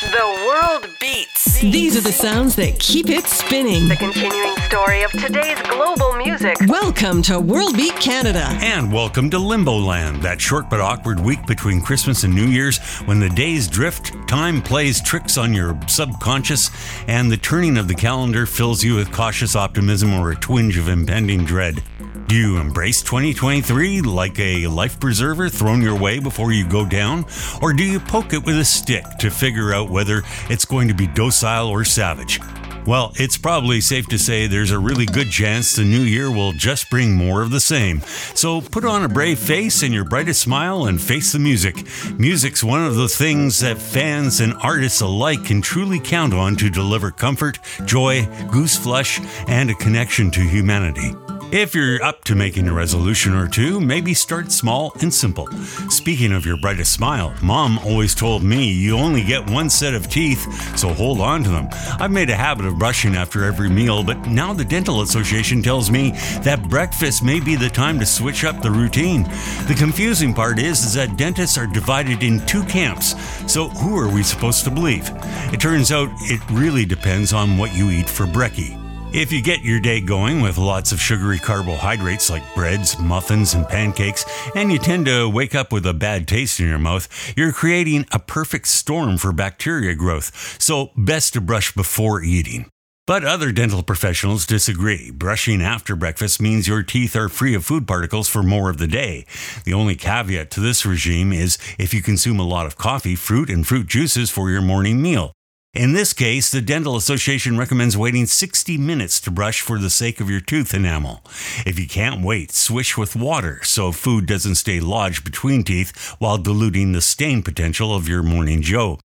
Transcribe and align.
The 0.00 0.26
world 0.46 0.96
beats. 1.00 1.37
These 1.60 1.96
are 1.96 2.00
the 2.00 2.12
sounds 2.12 2.54
that 2.54 2.78
keep 2.78 3.10
it 3.10 3.24
spinning. 3.26 3.88
The 3.88 3.96
continuing 3.96 4.56
story 4.58 5.02
of 5.02 5.10
today's 5.10 5.60
global 5.62 6.14
music. 6.14 6.56
Welcome 6.68 7.20
to 7.22 7.40
World 7.40 7.76
Beat 7.76 7.96
Canada. 7.96 8.44
And 8.60 8.92
welcome 8.92 9.28
to 9.30 9.40
Limbo 9.40 9.76
Land, 9.76 10.22
that 10.22 10.40
short 10.40 10.70
but 10.70 10.80
awkward 10.80 11.18
week 11.18 11.44
between 11.48 11.80
Christmas 11.80 12.22
and 12.22 12.32
New 12.32 12.46
Year's 12.46 12.78
when 13.06 13.18
the 13.18 13.28
days 13.30 13.66
drift, 13.66 14.12
time 14.28 14.62
plays 14.62 15.02
tricks 15.02 15.36
on 15.36 15.52
your 15.52 15.76
subconscious, 15.88 16.70
and 17.08 17.28
the 17.28 17.36
turning 17.36 17.76
of 17.76 17.88
the 17.88 17.94
calendar 17.94 18.46
fills 18.46 18.84
you 18.84 18.94
with 18.94 19.10
cautious 19.10 19.56
optimism 19.56 20.14
or 20.14 20.30
a 20.30 20.36
twinge 20.36 20.78
of 20.78 20.88
impending 20.88 21.44
dread. 21.44 21.82
Do 22.28 22.36
you 22.36 22.58
embrace 22.58 23.02
2023 23.02 24.02
like 24.02 24.38
a 24.38 24.66
life 24.66 25.00
preserver 25.00 25.48
thrown 25.48 25.80
your 25.80 25.98
way 25.98 26.18
before 26.18 26.52
you 26.52 26.68
go 26.68 26.86
down? 26.86 27.24
Or 27.62 27.72
do 27.72 27.82
you 27.82 27.98
poke 27.98 28.34
it 28.34 28.44
with 28.44 28.58
a 28.58 28.64
stick 28.66 29.04
to 29.20 29.30
figure 29.30 29.72
out 29.72 29.88
whether 29.88 30.22
it's 30.50 30.66
going 30.66 30.88
to 30.88 30.94
be 30.94 31.06
docile 31.06 31.47
or 31.56 31.84
savage? 31.84 32.40
Well, 32.86 33.12
it's 33.16 33.36
probably 33.36 33.82
safe 33.82 34.06
to 34.06 34.18
say 34.18 34.46
there's 34.46 34.70
a 34.70 34.78
really 34.78 35.04
good 35.04 35.30
chance 35.30 35.76
the 35.76 35.84
new 35.84 36.00
year 36.00 36.30
will 36.30 36.52
just 36.52 36.88
bring 36.88 37.14
more 37.14 37.42
of 37.42 37.50
the 37.50 37.60
same. 37.60 38.00
So 38.34 38.62
put 38.62 38.84
on 38.84 39.04
a 39.04 39.08
brave 39.08 39.38
face 39.38 39.82
and 39.82 39.92
your 39.92 40.04
brightest 40.04 40.40
smile 40.40 40.86
and 40.86 40.98
face 40.98 41.32
the 41.32 41.38
music. 41.38 41.86
Music's 42.18 42.64
one 42.64 42.84
of 42.84 42.96
the 42.96 43.08
things 43.08 43.60
that 43.60 43.76
fans 43.76 44.40
and 44.40 44.54
artists 44.62 45.02
alike 45.02 45.44
can 45.44 45.60
truly 45.60 46.00
count 46.00 46.32
on 46.32 46.56
to 46.56 46.70
deliver 46.70 47.10
comfort, 47.10 47.58
joy, 47.84 48.26
goose 48.50 48.76
flesh, 48.76 49.20
and 49.46 49.70
a 49.70 49.74
connection 49.74 50.30
to 50.30 50.40
humanity. 50.40 51.12
If 51.50 51.74
you're 51.74 52.02
up 52.02 52.24
to 52.24 52.34
making 52.34 52.68
a 52.68 52.74
resolution 52.74 53.32
or 53.32 53.48
two, 53.48 53.80
maybe 53.80 54.12
start 54.12 54.52
small 54.52 54.92
and 55.00 55.12
simple. 55.12 55.46
Speaking 55.88 56.30
of 56.30 56.44
your 56.44 56.58
brightest 56.58 56.92
smile, 56.92 57.34
mom 57.42 57.78
always 57.78 58.14
told 58.14 58.42
me 58.42 58.70
you 58.70 58.98
only 58.98 59.24
get 59.24 59.48
one 59.48 59.70
set 59.70 59.94
of 59.94 60.10
teeth, 60.10 60.46
so 60.76 60.92
hold 60.92 61.22
on 61.22 61.42
to 61.44 61.48
them. 61.48 61.68
I've 61.98 62.10
made 62.10 62.28
a 62.28 62.36
habit 62.36 62.66
of 62.66 62.78
brushing 62.78 63.16
after 63.16 63.44
every 63.44 63.70
meal, 63.70 64.04
but 64.04 64.26
now 64.26 64.52
the 64.52 64.64
Dental 64.64 65.00
Association 65.00 65.62
tells 65.62 65.90
me 65.90 66.10
that 66.42 66.68
breakfast 66.68 67.24
may 67.24 67.40
be 67.40 67.56
the 67.56 67.70
time 67.70 67.98
to 67.98 68.04
switch 68.04 68.44
up 68.44 68.60
the 68.60 68.70
routine. 68.70 69.22
The 69.68 69.76
confusing 69.78 70.34
part 70.34 70.58
is, 70.58 70.84
is 70.84 70.94
that 70.94 71.16
dentists 71.16 71.56
are 71.56 71.66
divided 71.66 72.22
in 72.22 72.44
two 72.44 72.62
camps, 72.64 73.14
so 73.50 73.68
who 73.68 73.96
are 73.98 74.12
we 74.12 74.22
supposed 74.22 74.64
to 74.64 74.70
believe? 74.70 75.08
It 75.50 75.62
turns 75.62 75.92
out 75.92 76.10
it 76.20 76.42
really 76.50 76.84
depends 76.84 77.32
on 77.32 77.56
what 77.56 77.74
you 77.74 77.88
eat 77.90 78.10
for 78.10 78.26
brekkie. 78.26 78.77
If 79.10 79.32
you 79.32 79.40
get 79.40 79.62
your 79.62 79.80
day 79.80 80.02
going 80.02 80.42
with 80.42 80.58
lots 80.58 80.92
of 80.92 81.00
sugary 81.00 81.38
carbohydrates 81.38 82.28
like 82.28 82.42
breads, 82.54 82.98
muffins, 82.98 83.54
and 83.54 83.66
pancakes, 83.66 84.26
and 84.54 84.70
you 84.70 84.78
tend 84.78 85.06
to 85.06 85.30
wake 85.30 85.54
up 85.54 85.72
with 85.72 85.86
a 85.86 85.94
bad 85.94 86.28
taste 86.28 86.60
in 86.60 86.68
your 86.68 86.78
mouth, 86.78 87.08
you're 87.34 87.52
creating 87.52 88.04
a 88.12 88.18
perfect 88.18 88.68
storm 88.68 89.16
for 89.16 89.32
bacteria 89.32 89.94
growth, 89.94 90.60
so 90.60 90.90
best 90.94 91.32
to 91.32 91.40
brush 91.40 91.74
before 91.74 92.22
eating. 92.22 92.66
But 93.06 93.24
other 93.24 93.50
dental 93.50 93.82
professionals 93.82 94.44
disagree. 94.44 95.10
Brushing 95.10 95.62
after 95.62 95.96
breakfast 95.96 96.42
means 96.42 96.68
your 96.68 96.82
teeth 96.82 97.16
are 97.16 97.30
free 97.30 97.54
of 97.54 97.64
food 97.64 97.88
particles 97.88 98.28
for 98.28 98.42
more 98.42 98.68
of 98.68 98.76
the 98.76 98.86
day. 98.86 99.24
The 99.64 99.72
only 99.72 99.94
caveat 99.94 100.50
to 100.50 100.60
this 100.60 100.84
regime 100.84 101.32
is 101.32 101.56
if 101.78 101.94
you 101.94 102.02
consume 102.02 102.38
a 102.38 102.46
lot 102.46 102.66
of 102.66 102.76
coffee, 102.76 103.14
fruit, 103.14 103.48
and 103.48 103.66
fruit 103.66 103.86
juices 103.86 104.28
for 104.28 104.50
your 104.50 104.60
morning 104.60 105.00
meal. 105.00 105.32
In 105.78 105.92
this 105.92 106.12
case, 106.12 106.50
the 106.50 106.60
Dental 106.60 106.96
Association 106.96 107.56
recommends 107.56 107.96
waiting 107.96 108.26
60 108.26 108.76
minutes 108.78 109.20
to 109.20 109.30
brush 109.30 109.60
for 109.60 109.78
the 109.78 109.90
sake 109.90 110.18
of 110.20 110.28
your 110.28 110.40
tooth 110.40 110.74
enamel. 110.74 111.22
If 111.64 111.78
you 111.78 111.86
can't 111.86 112.20
wait, 112.20 112.50
swish 112.50 112.98
with 112.98 113.14
water 113.14 113.62
so 113.62 113.92
food 113.92 114.26
doesn't 114.26 114.56
stay 114.56 114.80
lodged 114.80 115.22
between 115.22 115.62
teeth 115.62 116.16
while 116.18 116.36
diluting 116.36 116.90
the 116.90 117.00
stain 117.00 117.44
potential 117.44 117.94
of 117.94 118.08
your 118.08 118.24
morning 118.24 118.60
joe. 118.60 118.98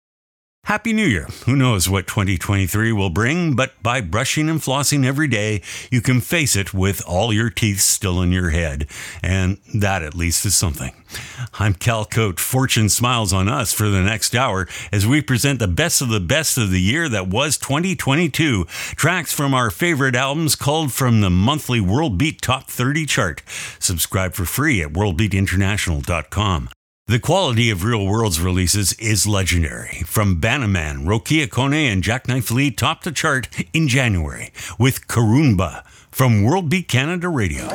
Happy 0.72 0.94
New 0.94 1.04
Year. 1.06 1.26
Who 1.44 1.54
knows 1.54 1.86
what 1.86 2.06
2023 2.06 2.92
will 2.92 3.10
bring, 3.10 3.54
but 3.54 3.74
by 3.82 4.00
brushing 4.00 4.48
and 4.48 4.58
flossing 4.58 5.04
every 5.04 5.28
day, 5.28 5.60
you 5.90 6.00
can 6.00 6.22
face 6.22 6.56
it 6.56 6.72
with 6.72 7.04
all 7.06 7.30
your 7.30 7.50
teeth 7.50 7.80
still 7.80 8.22
in 8.22 8.32
your 8.32 8.48
head. 8.50 8.86
And 9.22 9.58
that 9.74 10.02
at 10.02 10.14
least 10.14 10.46
is 10.46 10.54
something. 10.54 10.94
I'm 11.58 11.74
Cal. 11.74 12.04
Fortune 12.38 12.88
smiles 12.88 13.34
on 13.34 13.48
us 13.50 13.72
for 13.74 13.90
the 13.90 14.02
next 14.02 14.34
hour 14.34 14.66
as 14.90 15.06
we 15.06 15.20
present 15.20 15.58
the 15.58 15.68
best 15.68 16.00
of 16.00 16.08
the 16.08 16.20
best 16.20 16.56
of 16.56 16.70
the 16.70 16.80
year 16.80 17.06
that 17.08 17.28
was 17.28 17.58
2022. 17.58 18.64
Tracks 18.64 19.32
from 19.32 19.52
our 19.52 19.70
favorite 19.70 20.14
albums 20.16 20.54
called 20.54 20.90
from 20.92 21.20
the 21.20 21.28
monthly 21.28 21.80
World 21.80 22.16
Beat 22.16 22.40
Top 22.40 22.70
30 22.70 23.04
chart. 23.04 23.42
Subscribe 23.78 24.32
for 24.32 24.46
free 24.46 24.80
at 24.80 24.94
worldbeatinternational.com. 24.94 26.70
The 27.08 27.18
quality 27.18 27.68
of 27.68 27.82
Real 27.82 28.06
World's 28.06 28.40
releases 28.40 28.92
is 28.92 29.26
legendary. 29.26 30.04
From 30.06 30.40
Banaman, 30.40 31.04
Rokia 31.04 31.48
Kone, 31.48 31.92
and 31.92 32.00
Jacknife 32.00 32.52
Lee 32.52 32.70
topped 32.70 33.02
the 33.02 33.10
chart 33.10 33.48
in 33.72 33.88
January 33.88 34.52
with 34.78 35.08
Kurunba 35.08 35.84
from 36.12 36.44
World 36.44 36.68
Beat 36.68 36.86
Canada 36.86 37.28
Radio. 37.28 37.66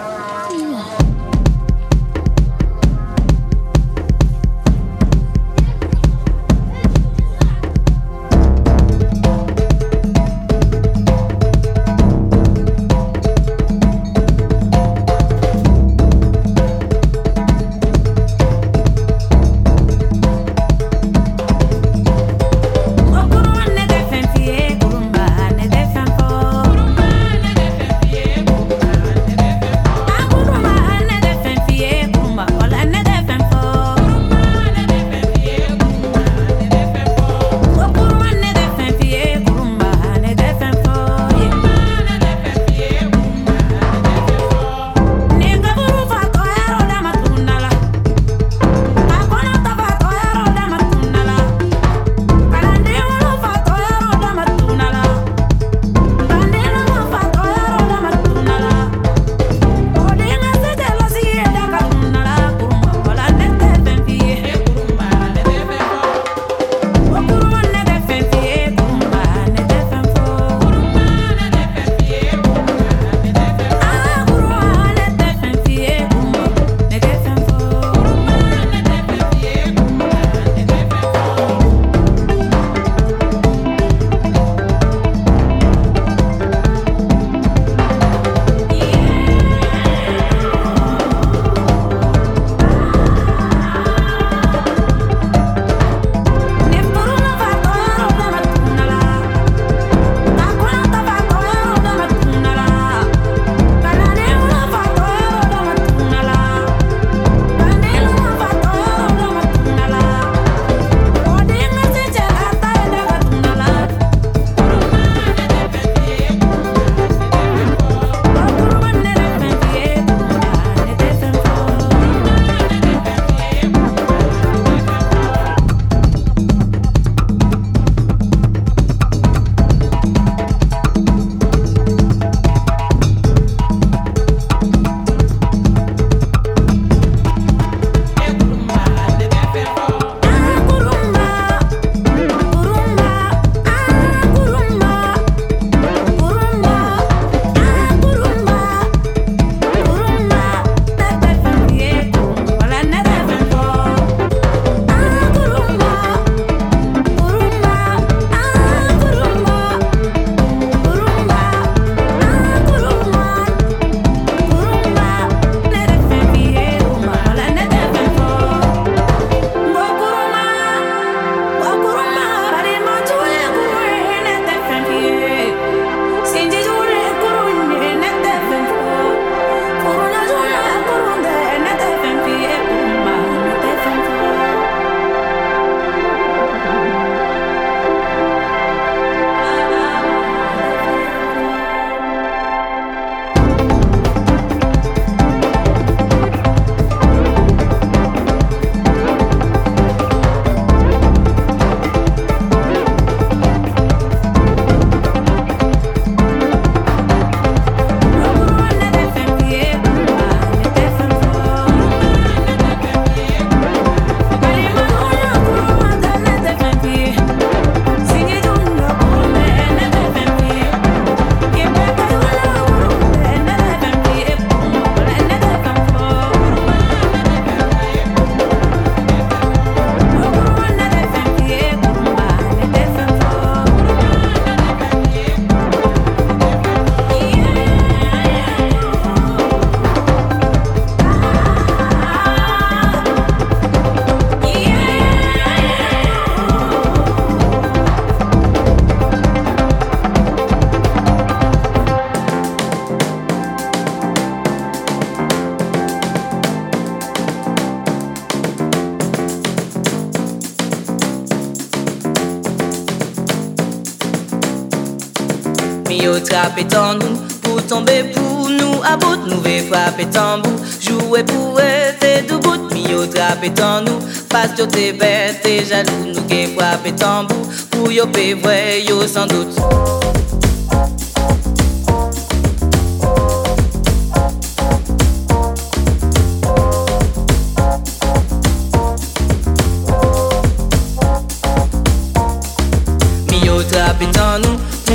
Yo 266.57 266.63
trape 266.63 266.63
tan 266.69 266.97
nou 266.99 267.27
Pou 267.41 267.61
tombe 267.61 268.13
pou 268.13 268.49
nou 268.49 268.81
A 268.83 268.97
bout 268.97 269.25
nou 269.27 269.41
ve 269.41 269.67
frape 269.69 270.05
tambou 270.05 270.53
Jouwe 270.79 271.23
pou 271.23 271.59
ete 271.59 272.27
dou 272.27 272.39
bout 272.39 272.73
Mi 272.73 272.89
yo 272.91 273.05
trape 273.07 273.49
tan 273.49 273.85
nou 273.85 273.99
Pas 274.29 274.57
yo 274.57 274.67
te 274.67 274.91
bet 274.93 275.41
te 275.43 275.63
jalou 275.65 276.13
Nou 276.13 276.25
ke 276.27 276.47
frape 276.55 276.91
tambou 276.97 277.37
Pou 277.69 277.91
yo 277.91 278.07
pe 278.07 278.33
vwe 278.33 278.83
yo 278.87 279.05
san 279.07 279.27
dout 279.27 279.96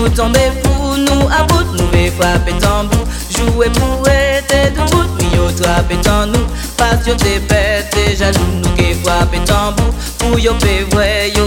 nou 0.03 0.11
tombe 0.11 0.41
pou 0.63 0.97
nou 0.97 1.29
about 1.29 1.69
Nou 1.79 1.87
ve 1.93 2.11
fwape 2.11 2.53
tambou 2.61 3.07
Joue 3.31 3.69
pou 3.77 4.09
ete 4.11 4.73
nou 4.75 4.87
bout 4.91 5.09
Mi 5.19 5.29
yo 5.37 5.47
trape 5.61 5.97
tan 6.03 6.33
nou 6.33 6.43
Pas 6.77 7.07
yo 7.07 7.15
te 7.15 7.39
pete 7.47 8.17
jalou 8.19 8.49
Nou 8.59 8.75
ke 8.75 8.97
fwape 9.05 9.39
tambou 9.47 9.95
Pou 10.19 10.41
yo 10.43 10.55
pe 10.59 10.83
vwe 10.91 11.31
yo 11.37 11.47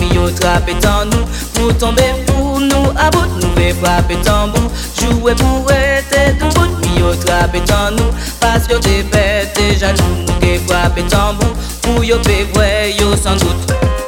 Mi 0.00 0.10
yo 0.14 0.26
trape 0.40 0.74
tan 0.82 1.10
nou 1.12 1.22
Nou 1.58 1.72
tombe 1.78 2.08
pou 2.26 2.58
nou 2.58 2.90
about 2.90 3.30
Nou 3.38 3.54
ve 3.54 3.72
fwape 3.78 4.18
tambou 4.26 4.70
Joue 4.98 5.34
pou 5.38 5.70
ete 5.70 6.34
nou 6.40 6.50
bout. 6.50 6.74
Mi 6.82 6.98
yo 6.98 7.14
trape 7.22 7.62
tan 7.70 7.94
nou 7.94 8.10
Pas 8.40 8.66
yo 8.70 8.80
te 8.80 9.04
pete 9.14 9.70
jalou 9.78 10.24
Nou 10.24 10.40
ke 10.42 10.58
fwape 10.66 11.06
tambou 11.14 11.54
Pou 11.86 12.02
yo 12.02 12.18
pe 12.26 12.42
vwe 12.56 12.96
yo 12.98 13.14
san 13.22 13.38
dout 13.38 14.03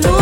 ça 0.00 0.21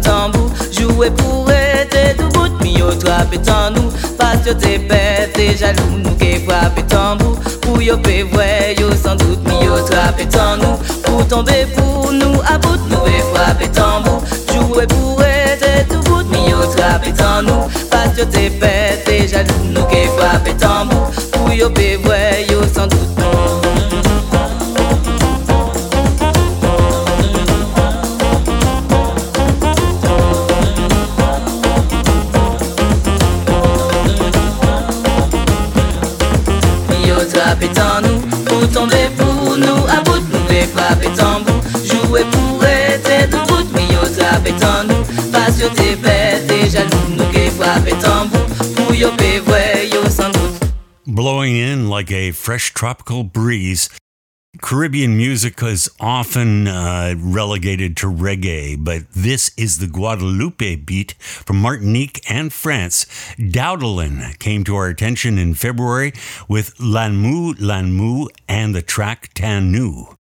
tambou 0.00 0.50
Jouwe 0.70 1.10
pou 1.10 1.44
rete 1.44 2.14
tou 2.18 2.28
bout 2.34 2.62
Mi 2.62 2.78
yo 2.78 2.90
trape 2.96 3.38
tan 3.38 3.72
nou 3.74 3.90
Pas 4.18 4.36
yo 4.46 4.54
te 4.54 4.78
pep, 4.88 5.32
te 5.34 5.56
jalou 5.56 5.98
Nou 6.02 6.14
ke 6.20 6.40
frape 6.46 6.82
tambou 6.90 7.36
Pou 7.62 7.82
yo 7.82 7.96
pe 8.04 8.22
vwe, 8.32 8.74
yo 8.80 8.90
san 9.02 9.16
dout 9.20 9.40
Mi 9.48 9.64
yo 9.64 9.78
trape 9.88 10.26
tan 10.32 10.60
nou 10.60 10.76
Pou 11.06 11.24
tombe 11.30 11.66
pou 11.76 12.12
nou 12.12 12.42
about 12.50 12.82
Nou 12.90 13.06
e 13.08 13.22
frape 13.32 13.70
tambou 13.76 14.20
Jouwe 14.52 14.86
pou 14.90 15.16
rete 15.22 15.86
tou 15.92 16.02
bout 16.08 16.26
Mi 16.34 16.50
yo 16.50 16.66
trape 16.74 17.14
tan 17.18 17.46
nou 17.46 17.70
Pas 17.90 18.10
yo 18.18 18.26
te 18.26 18.48
pep, 18.60 19.04
te 19.06 19.22
jalou 19.30 19.70
Nou 19.70 19.86
ke 19.92 20.06
frape 20.18 20.56
tambou 20.58 21.06
Pou 21.36 21.54
yo 21.54 21.70
pe 21.70 21.94
vwe, 22.02 22.22
yo 22.49 22.49
Blowing 51.06 51.56
in 51.56 51.88
like 51.88 52.10
a 52.10 52.32
fresh 52.32 52.72
tropical 52.72 53.24
breeze, 53.24 53.88
Caribbean 54.60 55.16
music 55.16 55.62
is 55.62 55.88
often 56.00 56.66
uh, 56.66 57.14
relegated 57.18 57.96
to 57.98 58.06
reggae, 58.06 58.76
but 58.82 59.02
this 59.12 59.52
is 59.56 59.78
the 59.78 59.86
Guadeloupe 59.86 60.84
beat 60.84 61.12
from 61.20 61.60
Martinique 61.60 62.20
and 62.28 62.52
France. 62.52 63.06
Dowdelin 63.38 64.38
came 64.38 64.64
to 64.64 64.76
our 64.76 64.88
attention 64.88 65.38
in 65.38 65.54
February 65.54 66.12
with 66.48 66.76
Lanmou 66.78 67.54
Lanmou 67.54 68.28
and 68.48 68.74
the 68.74 68.82
track 68.82 69.30
Tan 69.34 69.70
Nou. 69.70 70.19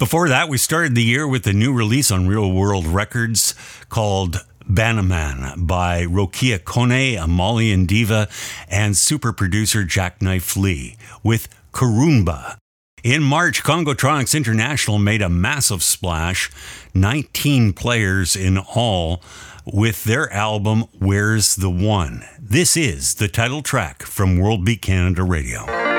Before 0.00 0.30
that, 0.30 0.48
we 0.48 0.56
started 0.56 0.94
the 0.94 1.02
year 1.02 1.28
with 1.28 1.46
a 1.46 1.52
new 1.52 1.74
release 1.74 2.10
on 2.10 2.26
Real 2.26 2.50
World 2.50 2.86
Records 2.86 3.54
called 3.90 4.46
Banaman 4.66 5.66
by 5.66 6.06
Rokia 6.06 6.58
Kone, 6.58 7.22
a 7.22 7.28
Malian 7.28 7.84
diva, 7.84 8.26
and 8.70 8.96
super 8.96 9.34
producer 9.34 9.84
Jacknife 9.84 10.56
Lee 10.56 10.96
with 11.22 11.48
Kurunba. 11.74 12.56
In 13.04 13.22
March, 13.22 13.62
Congotronics 13.62 14.34
International 14.34 14.98
made 14.98 15.20
a 15.20 15.28
massive 15.28 15.82
splash, 15.82 16.50
19 16.94 17.74
players 17.74 18.34
in 18.34 18.56
all, 18.56 19.22
with 19.66 20.04
their 20.04 20.32
album 20.32 20.84
Where's 20.98 21.56
the 21.56 21.68
One. 21.68 22.24
This 22.38 22.74
is 22.74 23.16
the 23.16 23.28
title 23.28 23.60
track 23.60 24.02
from 24.04 24.38
World 24.38 24.64
Beat 24.64 24.80
Canada 24.80 25.24
Radio. 25.24 25.89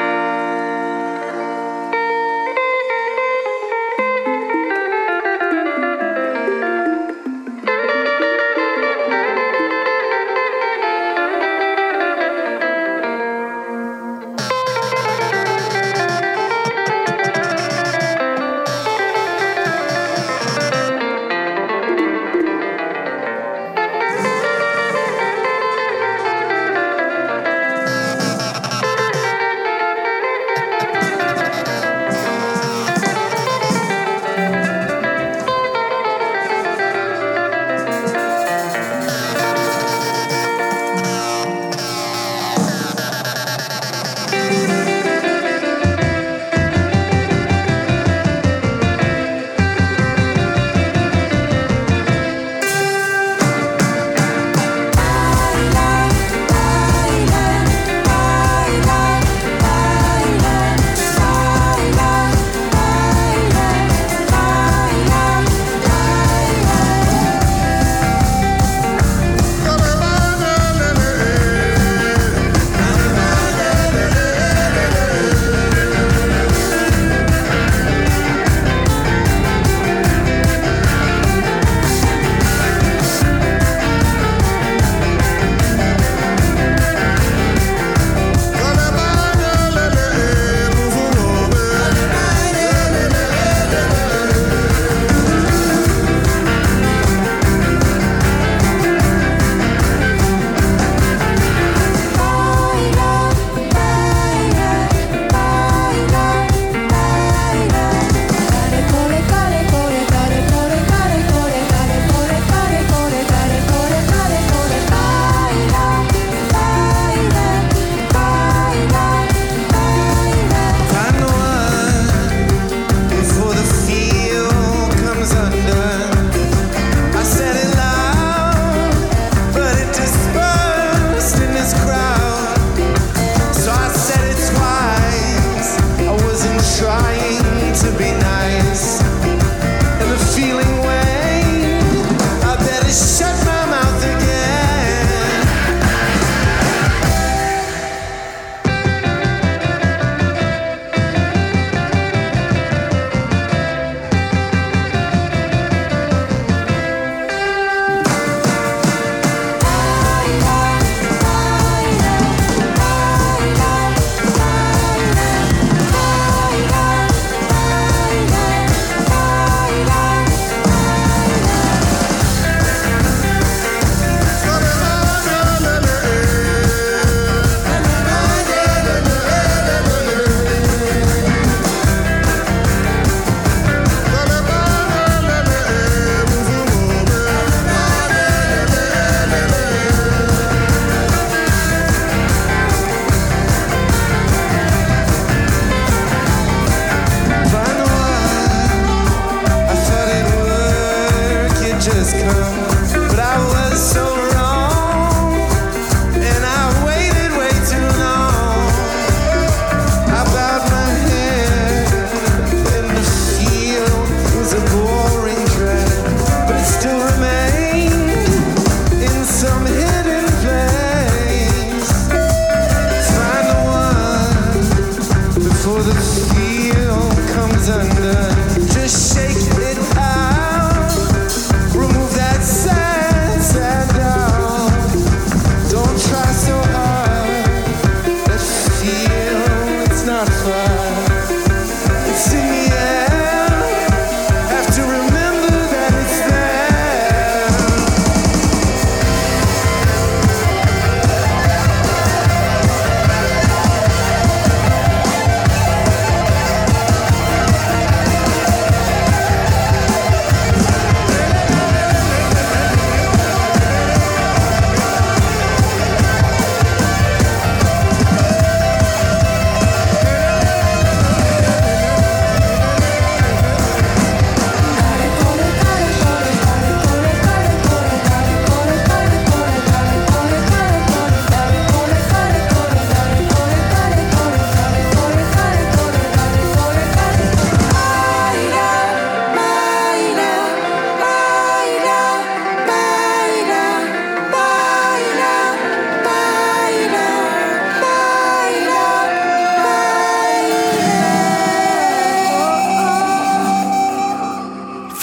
satisfied 240.26 240.81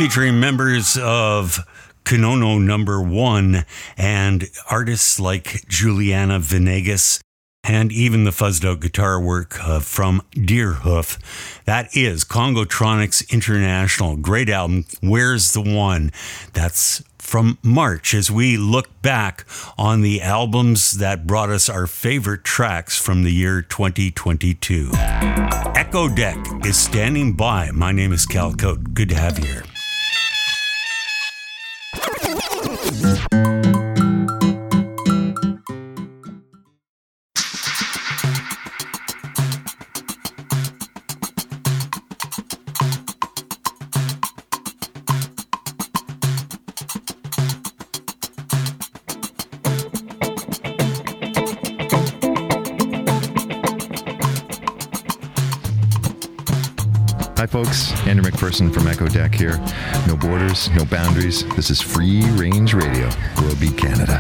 featuring 0.09 0.41
members 0.41 0.97
of 0.97 1.59
Konono 2.05 2.59
Number 2.59 3.03
One 3.03 3.67
and 3.99 4.45
artists 4.71 5.21
like 5.21 5.45
Julieta 5.69 6.41
Venegas 6.41 7.21
and 7.63 7.93
even 7.93 8.25
the 8.25 8.31
fuzzed 8.31 8.65
out 8.65 8.81
guitar 8.81 9.21
work 9.21 9.63
uh, 9.63 9.81
from 9.81 10.23
Deerhoof. 10.31 11.19
That 11.67 11.95
is 11.95 12.25
Congotronics 12.25 13.31
International. 13.31 14.17
Great 14.17 14.49
album. 14.49 14.87
Where's 15.03 15.53
the 15.53 15.61
One? 15.61 16.11
That's 16.55 17.05
from 17.19 17.59
March 17.63 18.15
as 18.15 18.31
we 18.31 18.57
look 18.57 19.03
back 19.03 19.45
on 19.77 20.01
the 20.01 20.23
albums 20.23 20.93
that 20.93 21.27
brought 21.27 21.51
us 21.51 21.69
our 21.69 21.87
favorite 21.87 22.45
tracks 22.45 22.99
from 22.99 23.25
the 23.25 23.31
year 23.31 23.61
2022. 23.61 24.89
eccodek 25.75 26.65
is 26.65 26.79
standing 26.79 27.35
by. 27.35 27.71
My 27.73 27.93
name 27.93 28.15
is 28.15 28.25
Cal 28.25 28.55
Koat. 28.55 28.95
Good 28.95 29.11
to 29.11 29.15
have 29.15 29.39
you 29.39 29.45
here. 29.45 29.65
Podcast. 33.09 33.48
Hi, 57.39 57.47
folks. 57.47 57.93
Andrew 58.05 58.29
McPherson 58.29 58.75
from 58.75 58.83
eccodek 58.87 59.33
here. 59.33 59.59
No 60.09 60.17
borders, 60.17 60.69
no 60.71 60.85
boundaries. 60.85 61.45
This 61.55 61.71
is 61.71 61.81
Free 61.81 62.29
Range 62.33 62.75
Radio, 62.75 63.09
Roby, 63.41 63.71
Canada. 63.71 64.19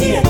Yẹrẹgbẹ. 0.00 0.23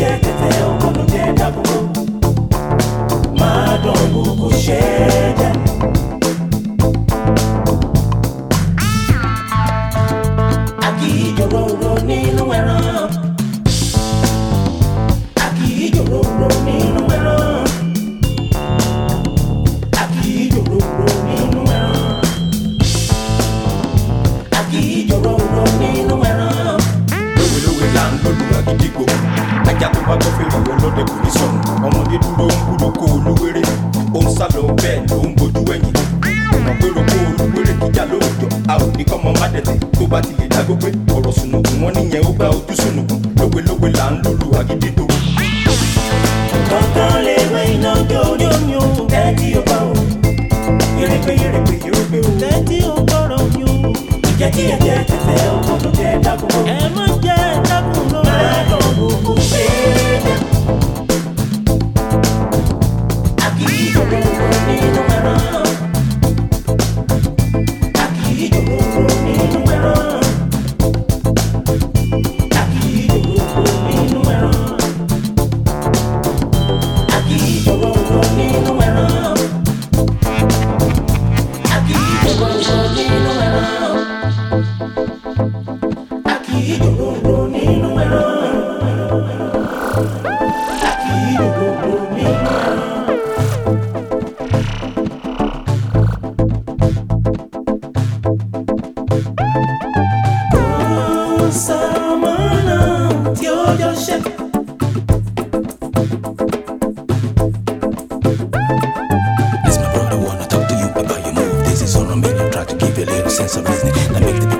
Sense 113.34 113.56
of 113.56 113.66
reasoning. 113.68 114.22
Make 114.22 114.40
the 114.40 114.53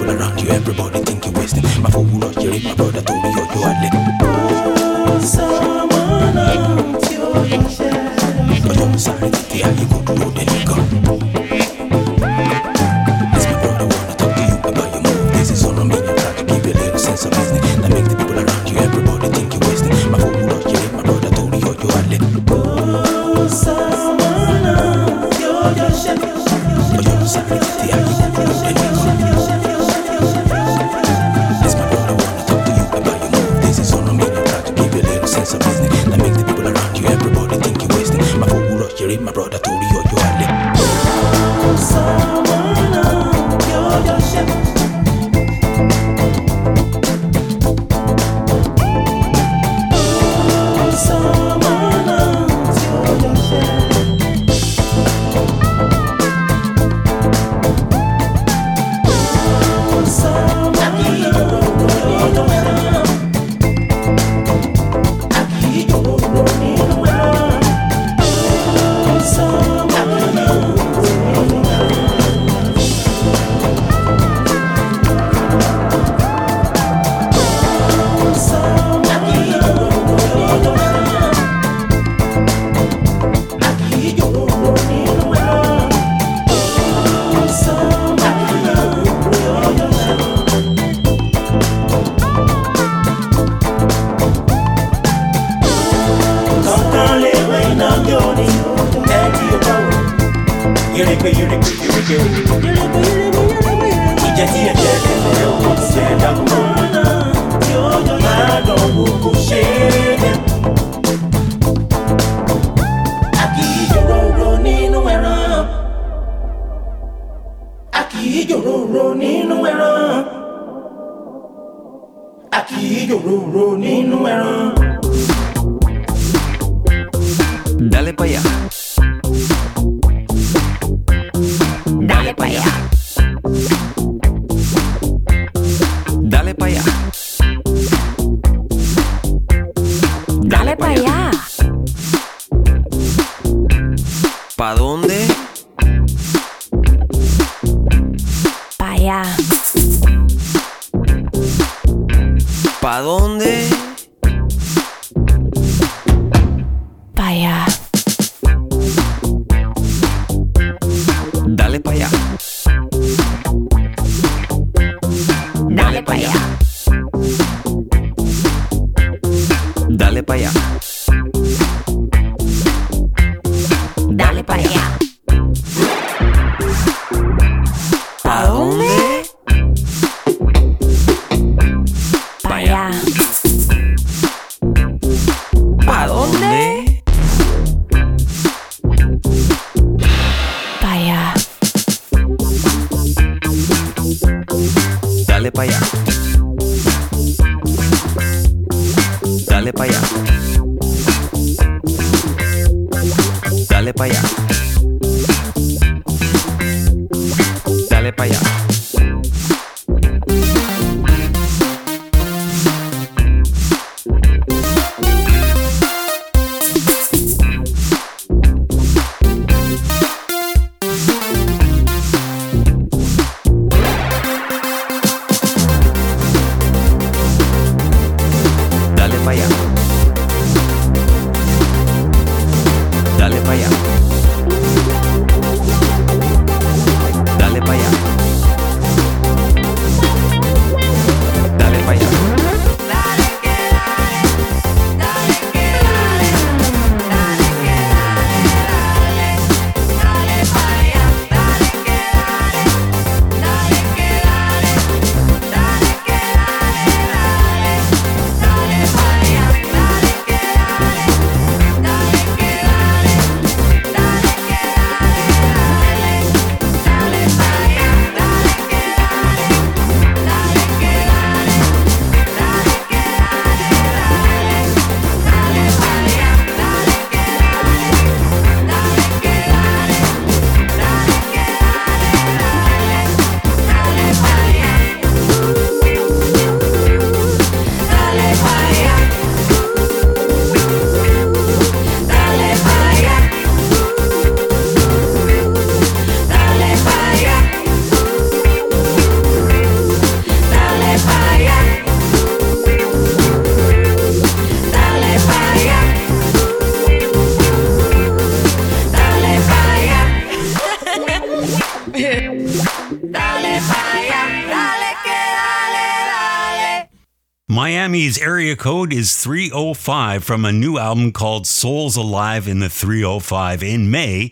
area 318.55 318.63
code 318.63 318.93
is 318.93 319.17
305 319.17 320.23
from 320.23 320.45
a 320.45 320.53
new 320.53 320.79
album 320.79 321.11
called 321.11 321.45
Souls 321.45 321.97
Alive 321.97 322.47
in 322.47 322.61
the 322.61 322.69
305. 322.69 323.65
In 323.65 323.91
May, 323.91 324.31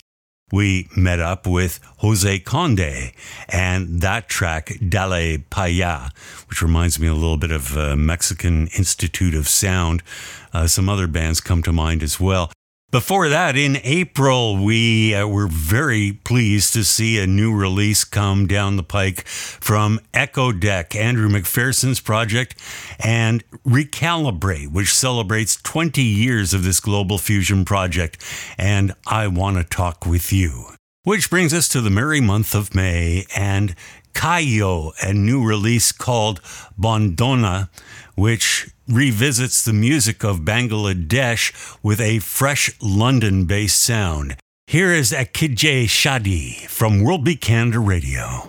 we 0.53 0.89
met 0.97 1.19
up 1.19 1.45
with 1.45 1.81
Jose 1.99 2.39
Conde 2.41 3.13
and 3.49 4.01
that 4.01 4.29
track, 4.29 4.79
Dale 4.89 5.39
Pa 5.51 5.65
Ya, 5.65 6.11
which 6.49 6.63
reminds 6.63 7.01
me 7.01 7.09
a 7.09 7.15
little 7.15 7.37
bit 7.37 7.51
of 7.51 7.77
uh, 7.77 7.97
Mexican 7.97 8.69
Institute 8.79 9.35
of 9.35 9.49
Sound. 9.49 10.05
Uh, 10.53 10.69
some 10.69 10.89
other 10.89 11.09
bands 11.09 11.41
come 11.41 11.63
to 11.65 11.73
mind 11.73 12.01
as 12.01 12.21
well. 12.21 12.53
Before 12.93 13.31
that, 13.31 13.57
in 13.57 13.79
April, 13.85 14.63
we 14.63 15.15
uh, 15.15 15.27
were 15.27 15.47
very 15.47 16.13
pleased 16.25 16.75
to 16.75 16.85
see 16.85 17.19
a 17.19 17.27
new 17.27 17.51
release 17.51 18.05
come 18.05 18.47
down 18.47 18.77
the 18.77 18.83
pike 18.83 19.27
from 19.27 19.99
eccodek, 20.13 20.95
Andrew 20.95 21.31
McPherson's 21.31 22.01
project, 22.01 22.55
and 23.01 23.43
Recalibrate, 23.67 24.73
which 24.73 24.93
celebrates 24.93 25.57
20 25.57 26.03
years 26.03 26.53
of 26.53 26.65
this 26.65 26.81
global 26.81 27.17
fusion 27.17 27.65
project. 27.65 28.23
And 28.59 28.93
I 29.07 29.27
want 29.27 29.57
to 29.57 29.65
talk 29.65 30.05
with 30.05 30.31
you. 30.31 30.67
Which 31.03 31.31
brings 31.31 31.55
us 31.55 31.71
to 31.71 31.81
the 31.81 31.89
merry 31.89 32.21
month 32.21 32.55
of 32.55 32.75
May 32.75 33.25
and 33.35 33.75
Khiyo, 34.13 34.93
a 35.03 35.15
new 35.15 35.43
release 35.43 35.93
called 35.93 36.43
Bondona, 36.79 37.71
which 38.15 38.71
revisits 38.89 39.65
the 39.65 39.73
music 39.73 40.25
of 40.25 40.41
Bangladesh 40.41 41.53
with 41.83 42.01
a 42.01 42.19
fresh 42.21 42.71
London 42.81 43.45
based 43.45 43.81
sound. 43.81 44.37
Here 44.67 44.93
is 44.93 45.13
Aajke 45.13 45.85
Shaadi 45.85 46.67
from 46.69 47.03
World 47.03 47.25
Be 47.25 47.37
Canada 47.37 47.79
Radio. 47.79 48.49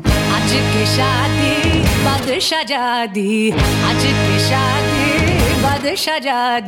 Shadi, 0.85 1.83
badshah 2.03 2.63
badshah 5.63 6.63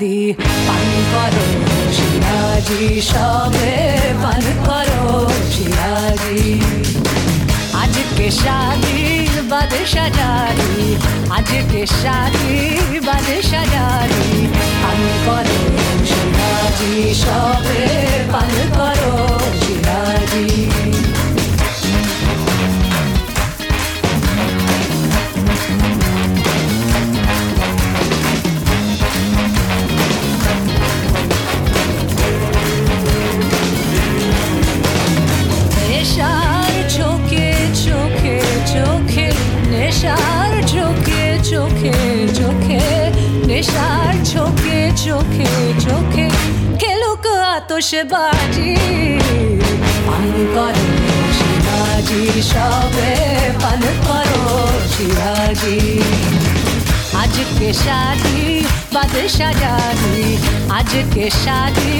के 8.25 8.31
शादी 8.31 9.41
बादशाह 9.49 10.07
जारी 10.09 10.95
आज 11.37 11.49
के 11.71 11.85
शादी 11.85 12.99
बादशाह 13.05 13.65
जारी 13.73 14.47
পান 14.81 15.01
করো 15.25 15.59
শিরাজি 16.09 16.95
সবে 17.21 17.85
পান 18.33 18.51
করো 18.77 19.13
শিরাজি 19.61 20.47
নেশার 43.65 44.13
চোখে 44.33 44.79
চোখে 45.05 45.51
চোখে 45.85 46.25
খেলুক 46.81 47.25
আতসে 47.53 48.01
বাজি 48.13 48.73
পান 50.07 50.29
করো 50.55 50.87
শিবাজি, 51.37 52.23
সবে 52.51 53.13
পান 53.63 53.81
করো 54.05 54.45
শিবাজি। 54.93 55.77
আজকে 57.21 57.69
শাদি 57.83 58.39
বাদ 58.93 59.13
সাজানি। 59.37 60.27
আজকে 60.79 61.25
শাদি 61.43 61.91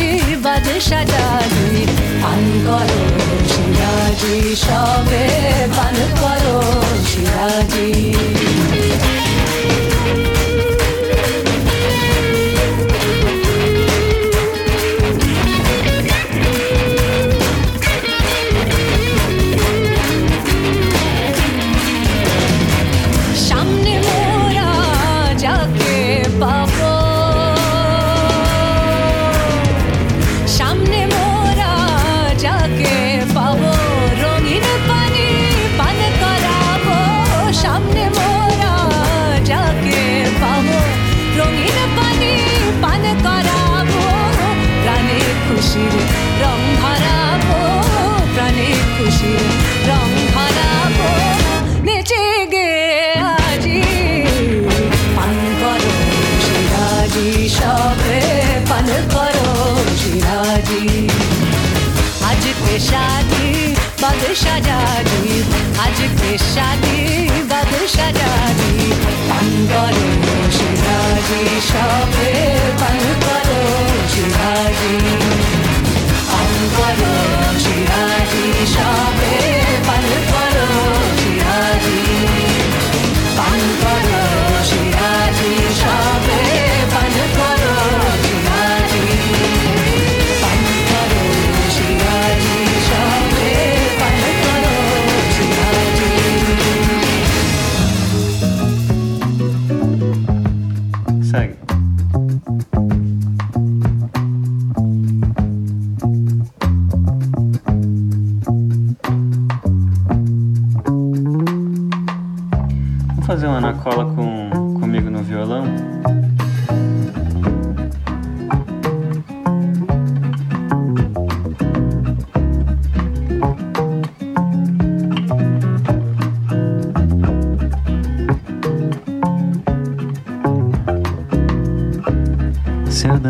বাদ 0.45 0.67
সাজানি। 0.89 1.83
পান 2.23 2.41
করো 2.65 3.01
শিবাজি। 3.51 4.24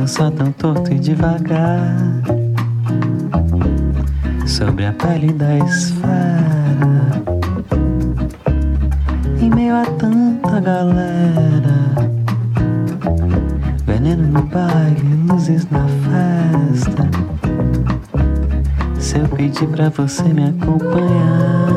Dançar 0.06 0.30
tão 0.30 0.52
torto 0.52 0.94
e 0.94 1.00
devagar. 1.00 1.98
Sobre 4.46 4.86
a 4.86 4.94
pele 4.94 5.34
da 5.34 5.58
esfera. 5.58 7.24
Em 9.41 9.50
meio 9.50 9.76
a 9.76 9.86
tanta 9.86 10.60
galera. 10.62 11.74
Veneno 13.88 14.28
no 14.28 14.44
baile, 14.44 15.15
luzes 15.28 15.68
na 15.72 15.88
festa. 16.06 17.10
Se 19.00 19.18
eu 19.18 19.28
pedir 19.30 19.68
pra 19.70 19.89
você 19.89 20.24
me 20.24 20.50
acompanhar 20.50 21.68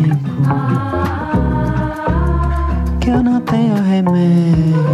que 3.06 3.10
eu 3.10 3.22
não 3.22 3.40
tenho 3.56 3.74
remédio. 3.82 4.84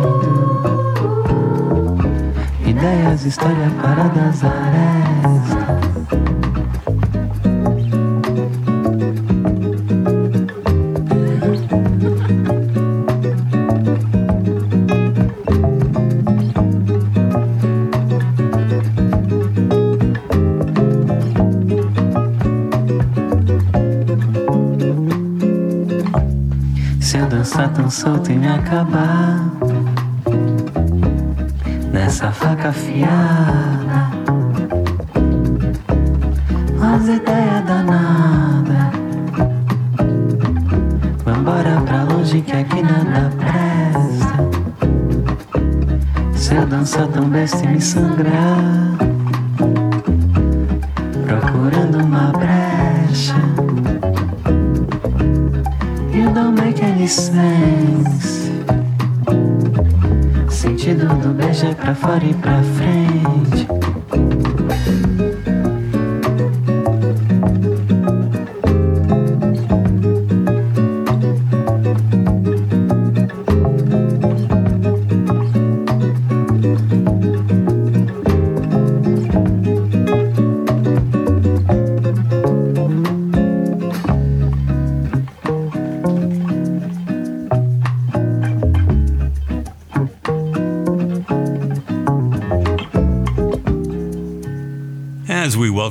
É 2.64 2.70
Ideias, 2.70 3.25
história 3.25 3.70
para 3.81 4.05
das 4.05 4.44
arestas. 4.44 5.62
canção 27.92 28.18
tem 28.20 28.38
me 28.38 28.48
acabado. 28.48 29.21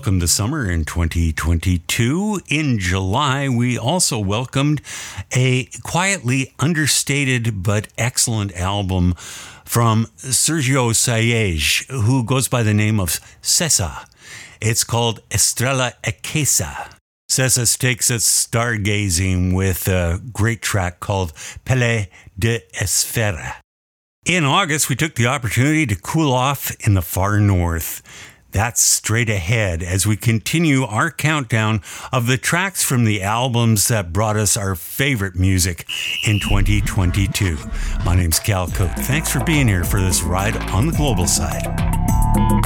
Welcome 0.01 0.17
the 0.17 0.27
summer 0.27 0.67
in 0.67 0.83
2022, 0.83 2.41
in 2.49 2.79
July, 2.79 3.47
we 3.47 3.77
also 3.77 4.17
welcomed 4.17 4.81
a 5.31 5.65
quietly 5.83 6.55
understated 6.57 7.61
but 7.61 7.87
excellent 7.99 8.51
album 8.57 9.13
from 9.63 10.07
Sergio 10.17 10.89
Sayeg, 10.89 11.87
who 11.91 12.23
goes 12.23 12.47
by 12.47 12.63
the 12.63 12.73
name 12.73 12.99
of 12.99 13.19
Sessa. 13.43 14.07
It's 14.59 14.83
called 14.83 15.19
Estrela 15.29 15.93
Acesa. 16.03 16.95
Sessa 17.29 17.77
takes 17.77 18.09
us 18.09 18.25
stargazing 18.25 19.53
with 19.53 19.87
a 19.87 20.19
great 20.33 20.63
track 20.63 20.99
called 20.99 21.31
Pele 21.63 22.07
de 22.39 22.61
Esfera. 22.73 23.57
In 24.25 24.45
August, 24.45 24.89
we 24.89 24.95
took 24.95 25.13
the 25.13 25.27
opportunity 25.27 25.85
to 25.85 25.95
cool 25.95 26.31
off 26.31 26.75
in 26.85 26.95
the 26.95 27.01
far 27.03 27.39
north. 27.39 28.01
That's 28.51 28.81
straight 28.81 29.29
ahead 29.29 29.81
as 29.81 30.05
we 30.05 30.17
continue 30.17 30.83
our 30.83 31.09
countdown 31.09 31.81
of 32.11 32.27
the 32.27 32.37
tracks 32.37 32.83
from 32.83 33.05
the 33.05 33.21
albums 33.21 33.87
that 33.87 34.11
brought 34.11 34.35
us 34.35 34.57
our 34.57 34.75
favorite 34.75 35.35
music 35.35 35.85
in 36.27 36.39
2022. 36.39 37.57
My 38.03 38.15
name's 38.15 38.39
Cal 38.39 38.67
Koat. 38.67 38.93
Thanks 38.99 39.31
for 39.31 39.41
being 39.43 39.69
here 39.69 39.85
for 39.85 40.01
this 40.01 40.21
ride 40.21 40.57
on 40.69 40.87
the 40.87 40.93
global 40.93 41.27
side. 41.27 42.60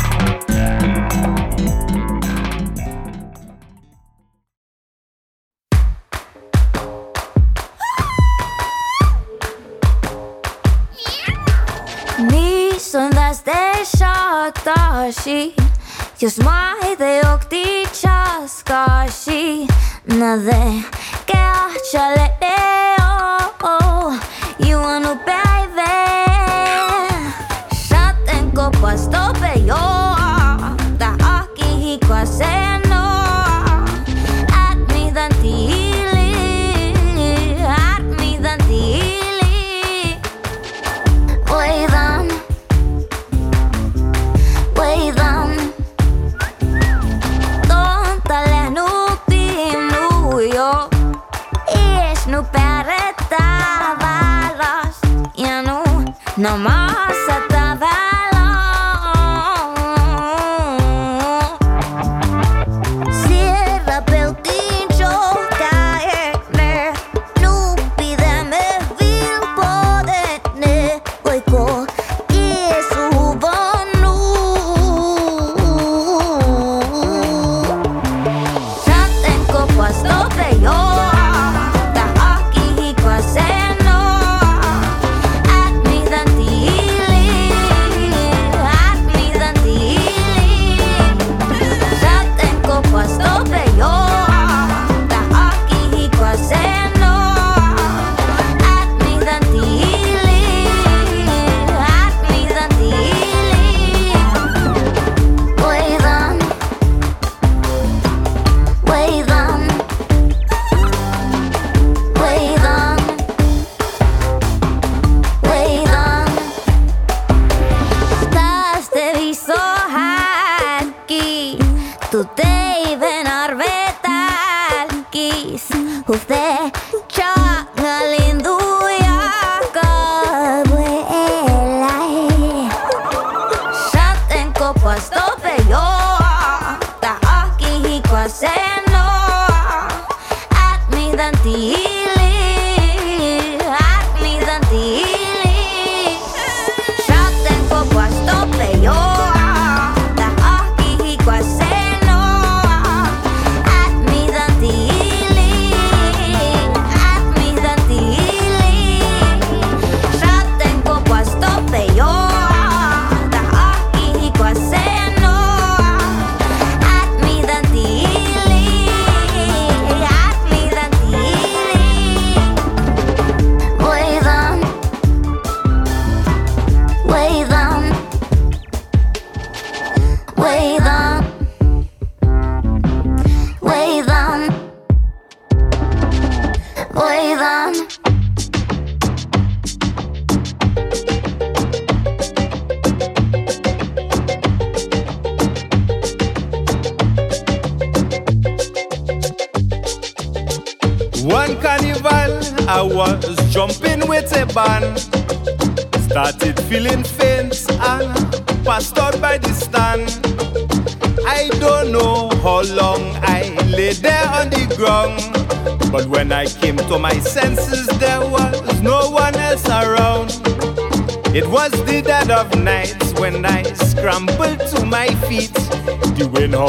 Niistundaste 13.45 13.99
šātāši, 13.99 15.53
jūs 16.17 16.39
maide 16.41 17.11
jokti 17.19 17.85
časkaši, 17.93 19.67
nade 20.17 20.59
keachale 21.29 22.27
eo, 22.41 24.13
juonu 24.65 25.17
päivä. 25.25 25.44
Saten 25.44 25.44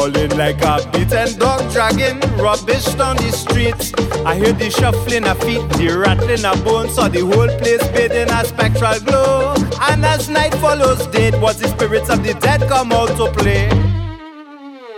howling 0.07 0.37
like 0.37 0.63
a 0.63 0.89
beaten 0.93 1.39
dog 1.39 1.61
dragging 1.73 2.21
rubbish 2.39 2.85
down 2.95 3.17
the 3.17 3.31
street. 3.33 3.75
I 4.25 4.39
heard 4.39 4.59
the 4.59 4.71
shuffling 4.71 5.25
of 5.25 5.39
feet, 5.41 5.69
the 5.71 5.97
rattling 5.99 6.45
of 6.45 6.65
bones, 6.65 6.95
saw 6.95 7.09
the 7.09 7.21
whole 7.21 7.49
place 7.59 7.87
bathed 7.89 8.15
in 8.15 8.31
a 8.31 8.45
spectral 8.45 8.99
glow. 9.01 9.55
And 9.83 10.05
as 10.05 10.29
night 10.29 10.55
follows 10.55 11.07
day, 11.09 11.31
was 11.41 11.61
the 11.61 11.69
spirits 11.69 12.09
of 12.09 12.23
the 12.23 12.35
dead 12.35 12.69
come 12.69 12.93
out 12.93 13.09
to 13.17 13.31
play. 13.33 13.69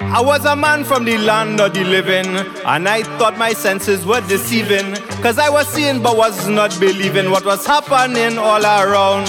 I 0.01 0.21
was 0.21 0.45
a 0.45 0.57
man 0.57 0.85
from 0.85 1.05
the 1.05 1.19
land 1.19 1.61
of 1.61 1.75
the 1.75 1.85
living, 1.85 2.27
and 2.65 2.89
I 2.89 3.03
thought 3.19 3.39
my 3.39 3.53
senses 3.53 4.07
were 4.07 4.23
deceiving. 4.23 4.95
Cause 5.23 5.39
I 5.39 5.51
was 5.51 5.67
seeing 5.69 6.03
but 6.03 6.17
was 6.17 6.49
not 6.49 6.79
believing 6.81 7.31
what 7.31 7.45
was 7.45 7.67
happening 7.67 8.39
all 8.39 8.65
around. 8.65 9.29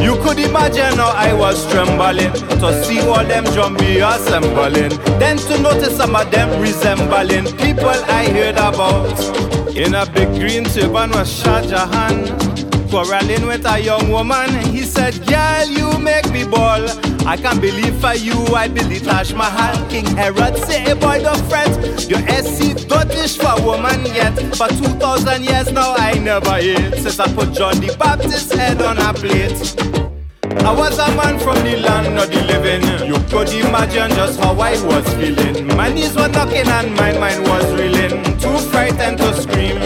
You 0.00 0.16
could 0.22 0.38
imagine 0.38 0.98
how 0.98 1.12
I 1.14 1.32
was 1.32 1.66
trembling 1.70 2.51
to 2.62 2.84
see 2.84 3.00
all 3.00 3.24
them 3.24 3.44
jumpy 3.46 3.98
assembling. 3.98 4.90
Then 5.18 5.36
to 5.36 5.58
notice 5.58 5.96
some 5.96 6.14
of 6.14 6.30
them 6.30 6.60
resembling 6.62 7.46
people 7.56 7.88
I 7.88 8.28
heard 8.30 8.54
about. 8.54 9.18
In 9.76 9.96
a 9.96 10.06
big 10.06 10.28
green 10.38 10.62
turban 10.64 11.10
was 11.10 11.28
Shah 11.28 11.62
Jahan 11.62 12.38
quarreling 12.88 13.46
with 13.48 13.66
a 13.66 13.80
young 13.80 14.10
woman. 14.10 14.48
He 14.66 14.82
said, 14.82 15.14
Girl, 15.26 15.66
you 15.66 15.98
make 15.98 16.30
me 16.30 16.44
ball. 16.44 16.86
I 17.26 17.36
can't 17.36 17.60
believe 17.60 17.96
for 18.00 18.14
you, 18.14 18.38
I 18.54 18.68
believe 18.68 19.02
Taj 19.02 19.32
Mahal. 19.32 19.74
King 19.88 20.06
Herod 20.14 20.56
say, 20.58 20.80
hey 20.80 20.94
boy, 20.94 21.20
don't 21.20 21.42
fret. 21.50 21.72
Your 22.08 22.20
SC 22.28 22.86
don't 22.86 23.10
for 23.42 23.56
woman 23.66 24.06
yet. 24.06 24.38
For 24.54 24.68
2,000 24.68 25.42
years 25.42 25.72
now, 25.72 25.94
I 25.96 26.14
never 26.18 26.56
ate. 26.56 26.94
Since 27.02 27.18
I 27.18 27.26
put 27.34 27.54
John 27.54 27.80
the 27.80 27.96
Baptist 27.98 28.52
head 28.52 28.80
on 28.82 28.98
a 28.98 29.12
plate. 29.14 30.11
I 30.60 30.72
was 30.72 30.98
a 30.98 31.08
man 31.16 31.38
from 31.38 31.56
the 31.64 31.76
land 31.78 32.18
of 32.18 32.30
the 32.30 32.42
living. 32.42 32.82
You 33.06 33.14
could 33.30 33.48
imagine 33.52 34.10
just 34.10 34.38
how 34.38 34.52
I 34.52 34.72
was 34.84 35.06
feeling. 35.14 35.66
My 35.76 35.92
knees 35.92 36.14
were 36.14 36.28
knocking 36.28 36.68
and 36.68 36.94
my 36.94 37.12
mind 37.18 37.42
was 37.48 37.64
reeling. 37.72 38.22
Too 38.38 38.58
frightened 38.70 39.18
to 39.18 39.34
scream. 39.40 39.78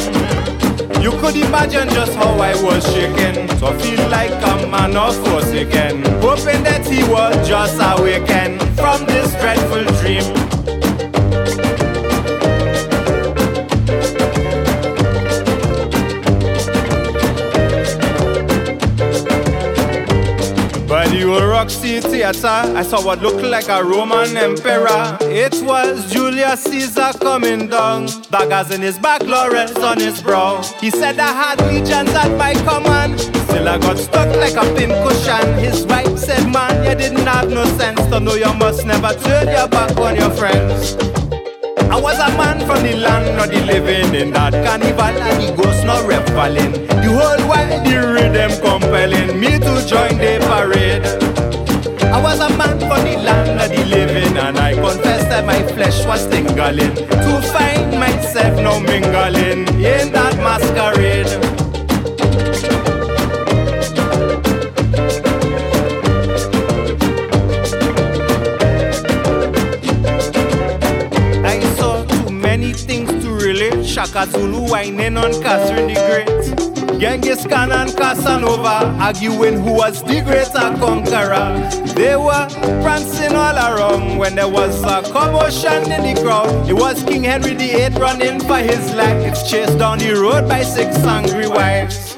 You 1.02 1.12
could 1.20 1.36
imagine 1.36 1.88
just 1.90 2.14
how 2.14 2.38
I 2.40 2.60
was 2.62 2.84
shaking. 2.92 3.48
So 3.58 3.68
I 3.68 3.78
feel 3.78 4.08
like 4.08 4.32
a 4.32 4.66
man 4.66 4.96
of 4.96 5.16
forsaken. 5.24 6.02
Hoping 6.20 6.62
that 6.64 6.84
he 6.86 7.02
was 7.04 7.48
just 7.48 7.76
awakened 7.80 8.60
from 8.76 9.06
this 9.06 9.30
dreadful 9.40 9.84
dream. 10.00 10.45
By 21.26 21.32
the 21.32 21.42
old 21.42 21.50
Roxy 21.50 22.00
Theatre, 22.00 22.46
I 22.46 22.82
saw 22.82 23.04
what 23.04 23.20
looked 23.20 23.42
like 23.42 23.68
a 23.68 23.82
Roman 23.82 24.36
emperor. 24.36 25.18
It 25.22 25.60
was 25.60 26.12
Julius 26.12 26.62
Caesar 26.62 27.10
coming 27.20 27.66
down, 27.66 28.06
daggers 28.30 28.70
in 28.70 28.80
his 28.80 28.96
back, 28.96 29.22
laurels 29.22 29.76
on 29.78 29.98
his 29.98 30.22
brow. 30.22 30.62
He 30.80 30.88
said 30.88 31.18
I 31.18 31.32
had 31.32 31.60
legions 31.66 32.10
at 32.10 32.30
my 32.38 32.54
command, 32.54 33.18
still 33.18 33.68
I 33.68 33.76
got 33.78 33.98
stuck 33.98 34.36
like 34.36 34.54
a 34.54 34.72
pin 34.76 34.90
cushion. 35.02 35.58
His 35.58 35.84
wife 35.86 36.16
said, 36.16 36.46
Man, 36.52 36.84
you 36.84 36.94
didn't 36.94 37.26
have 37.26 37.50
no 37.50 37.64
sense 37.76 38.00
to 38.06 38.20
know 38.20 38.34
you 38.34 38.54
must 38.54 38.86
never 38.86 39.12
turn 39.24 39.48
your 39.48 39.66
back 39.66 39.96
on 39.96 40.14
your 40.14 40.30
friends. 40.30 40.96
I 41.97 41.99
was 41.99 42.18
a 42.18 42.28
man 42.36 42.59
from 42.66 42.82
the 42.82 42.94
land 42.94 43.40
of 43.40 43.49
the 43.49 43.64
living 43.64 44.14
in 44.14 44.30
that 44.32 44.53
carnival 44.53 45.01
and 45.01 45.42
the 45.42 45.51
ghosts 45.57 45.82
not 45.82 46.05
reveling. 46.07 46.72
The 46.84 47.09
whole 47.09 47.49
while 47.49 47.72
the 47.84 47.97
rhythm 48.12 48.53
compelling 48.61 49.40
me 49.40 49.53
to 49.57 49.74
join 49.88 50.18
the 50.20 50.36
parade. 50.44 51.07
I 52.12 52.20
was 52.20 52.38
a 52.40 52.51
man 52.55 52.78
from 52.80 53.01
the 53.03 53.16
land 53.24 53.59
of 53.62 53.70
the 53.70 53.82
living 53.86 54.36
and 54.36 54.59
I 54.59 54.74
confess 54.74 55.24
that 55.30 55.47
my 55.47 55.62
flesh 55.72 56.05
was 56.05 56.26
tingling 56.28 56.94
to 56.97 57.40
find 57.55 57.99
myself 57.99 58.61
now 58.61 58.78
mingling 58.78 59.66
in 59.80 60.12
that 60.12 60.36
masquerade. 60.36 61.36
Relate. 74.16 74.32
Shaka 74.32 74.32
Zulu 74.32 74.70
whining 74.70 75.16
on 75.16 75.32
Catherine 75.42 75.88
the 75.88 75.94
Great. 75.94 77.00
Genghis 77.00 77.46
Khan 77.46 77.72
and 77.72 77.94
Casanova 77.94 78.96
arguing 78.98 79.60
who 79.60 79.72
was 79.72 80.02
the 80.02 80.22
greater 80.22 80.74
conqueror. 80.78 81.68
They 81.94 82.16
were 82.16 82.48
prancing 82.82 83.36
all 83.36 83.56
around 83.56 84.18
when 84.18 84.34
there 84.34 84.48
was 84.48 84.82
a 84.82 85.02
commotion 85.12 85.92
in 85.92 86.14
the 86.14 86.22
crowd. 86.22 86.68
It 86.68 86.72
was 86.72 87.02
King 87.04 87.24
Henry 87.24 87.54
VIII 87.54 87.90
running 88.00 88.40
for 88.40 88.58
his 88.58 88.94
life, 88.94 89.48
chased 89.48 89.78
down 89.78 89.98
the 89.98 90.14
road 90.14 90.48
by 90.48 90.62
six 90.62 90.96
angry 90.98 91.48
wives. 91.48 92.16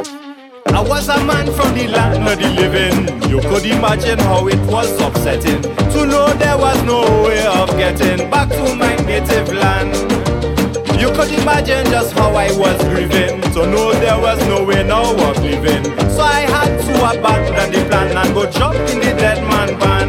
I 0.66 0.80
was 0.80 1.08
a 1.08 1.24
man 1.24 1.46
from 1.52 1.74
the 1.74 1.88
land 1.88 2.28
of 2.28 2.38
the 2.38 2.48
living. 2.50 3.28
You 3.28 3.40
could 3.40 3.66
imagine 3.66 4.18
how 4.20 4.46
it 4.46 4.60
was 4.70 4.88
upsetting 5.00 5.62
to 5.62 6.06
know 6.06 6.32
there 6.34 6.56
was 6.56 6.80
no 6.84 7.00
way 7.24 7.44
of 7.46 7.68
getting 7.70 8.30
back 8.30 8.48
to 8.50 8.74
my 8.76 8.94
native 8.96 9.52
land. 9.52 10.17
You 10.98 11.12
could 11.12 11.30
imagine 11.30 11.86
just 11.86 12.12
how 12.14 12.34
I 12.34 12.50
was 12.58 12.76
grieving 12.88 13.40
to 13.52 13.66
know 13.66 13.92
there 13.92 14.18
was 14.18 14.38
no 14.48 14.64
way 14.64 14.82
now 14.82 15.12
of 15.12 15.38
living. 15.42 15.84
So 16.10 16.22
I 16.22 16.40
had 16.40 16.80
to 16.86 16.94
abandon 17.20 17.70
the 17.70 17.88
plan 17.88 18.16
and 18.16 18.34
go 18.34 18.50
jump 18.50 18.74
in 18.74 18.98
the 18.98 19.14
dead 19.16 19.44
man 19.44 19.78
van. 19.78 20.08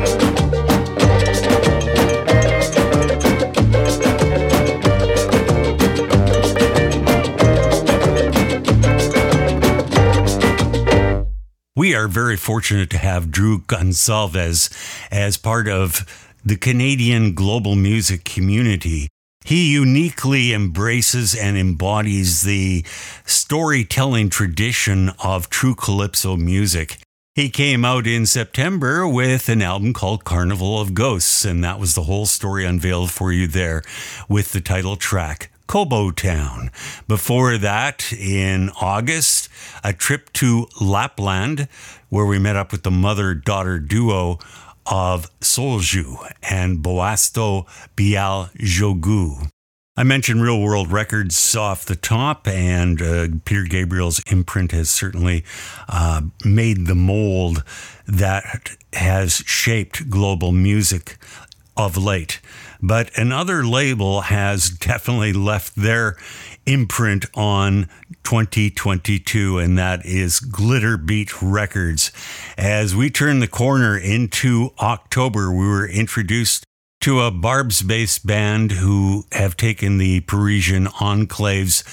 We 11.75 11.93
are 11.93 12.07
very 12.07 12.35
fortunate 12.35 12.89
to 12.89 12.97
have 12.97 13.29
Drew 13.29 13.59
Gonsalves 13.59 14.71
as 15.11 15.37
part 15.37 15.67
of 15.67 16.03
the 16.43 16.55
Canadian 16.55 17.35
global 17.35 17.75
music 17.75 18.23
community. 18.23 19.07
He 19.45 19.73
uniquely 19.73 20.53
embraces 20.53 21.33
and 21.33 21.57
embodies 21.57 22.41
the 22.43 22.85
storytelling 23.25 24.29
tradition 24.29 25.11
of 25.23 25.49
true 25.49 25.75
calypso 25.75 26.35
music. 26.35 26.99
He 27.35 27.49
came 27.49 27.85
out 27.85 28.05
in 28.05 28.25
September 28.25 29.07
with 29.07 29.47
an 29.47 29.61
album 29.61 29.93
called 29.93 30.25
Carnival 30.25 30.79
of 30.79 30.93
Ghosts, 30.93 31.45
and 31.45 31.63
that 31.63 31.79
was 31.79 31.95
the 31.95 32.03
whole 32.03 32.25
story 32.25 32.65
unveiled 32.65 33.11
for 33.11 33.31
you 33.31 33.47
there 33.47 33.81
with 34.27 34.51
the 34.51 34.59
title 34.59 34.97
track 34.97 35.49
Kobo 35.65 36.11
Town. 36.11 36.69
Before 37.07 37.57
that, 37.57 38.11
in 38.11 38.71
August, 38.81 39.49
a 39.83 39.93
trip 39.93 40.33
to 40.33 40.67
Lapland, 40.81 41.67
where 42.09 42.25
we 42.25 42.39
met 42.39 42.55
up 42.55 42.71
with 42.71 42.83
the 42.83 42.91
mother 42.91 43.33
daughter 43.35 43.79
duo 43.79 44.39
of 44.89 45.29
Solju 45.39 46.17
and 46.49 46.79
Boastto 46.79 47.67
Beal 47.95 48.49
Jogu. 48.57 49.49
I 49.95 50.03
mentioned 50.03 50.41
Real 50.41 50.61
World 50.61 50.91
Records 50.91 51.55
off 51.55 51.83
the 51.83 51.95
top, 51.95 52.47
and 52.47 53.01
uh, 53.01 53.27
Peter 53.43 53.63
Gabriel's 53.63 54.21
imprint 54.31 54.71
has 54.71 54.89
certainly 54.89 55.43
uh, 55.89 56.21
made 56.45 56.87
the 56.87 56.95
mold 56.95 57.65
that 58.07 58.77
has 58.93 59.43
shaped 59.45 60.09
global 60.09 60.53
music 60.53 61.17
of 61.75 61.97
late. 61.97 62.39
But 62.81 63.11
another 63.17 63.65
label 63.65 64.21
has 64.21 64.69
definitely 64.69 65.33
left 65.33 65.75
their 65.75 66.15
imprint 66.65 67.25
on 67.35 67.89
2022, 68.23 69.57
and 69.57 69.77
that 69.77 70.05
is 70.05 70.39
Glitter 70.39 70.97
Beat 70.97 71.41
Records. 71.41 72.11
As 72.57 72.95
we 72.95 73.09
turn 73.09 73.39
the 73.39 73.47
corner 73.47 73.97
into 73.97 74.71
October, 74.79 75.51
we 75.51 75.67
were 75.67 75.87
introduced 75.87 76.63
to 77.01 77.21
a 77.21 77.31
Barbès 77.31 77.85
based 77.85 78.25
band 78.25 78.71
who 78.73 79.25
have 79.31 79.55
taken 79.55 79.97
the 79.97 80.21
Parisian 80.21 80.87
enclave's 80.99 81.83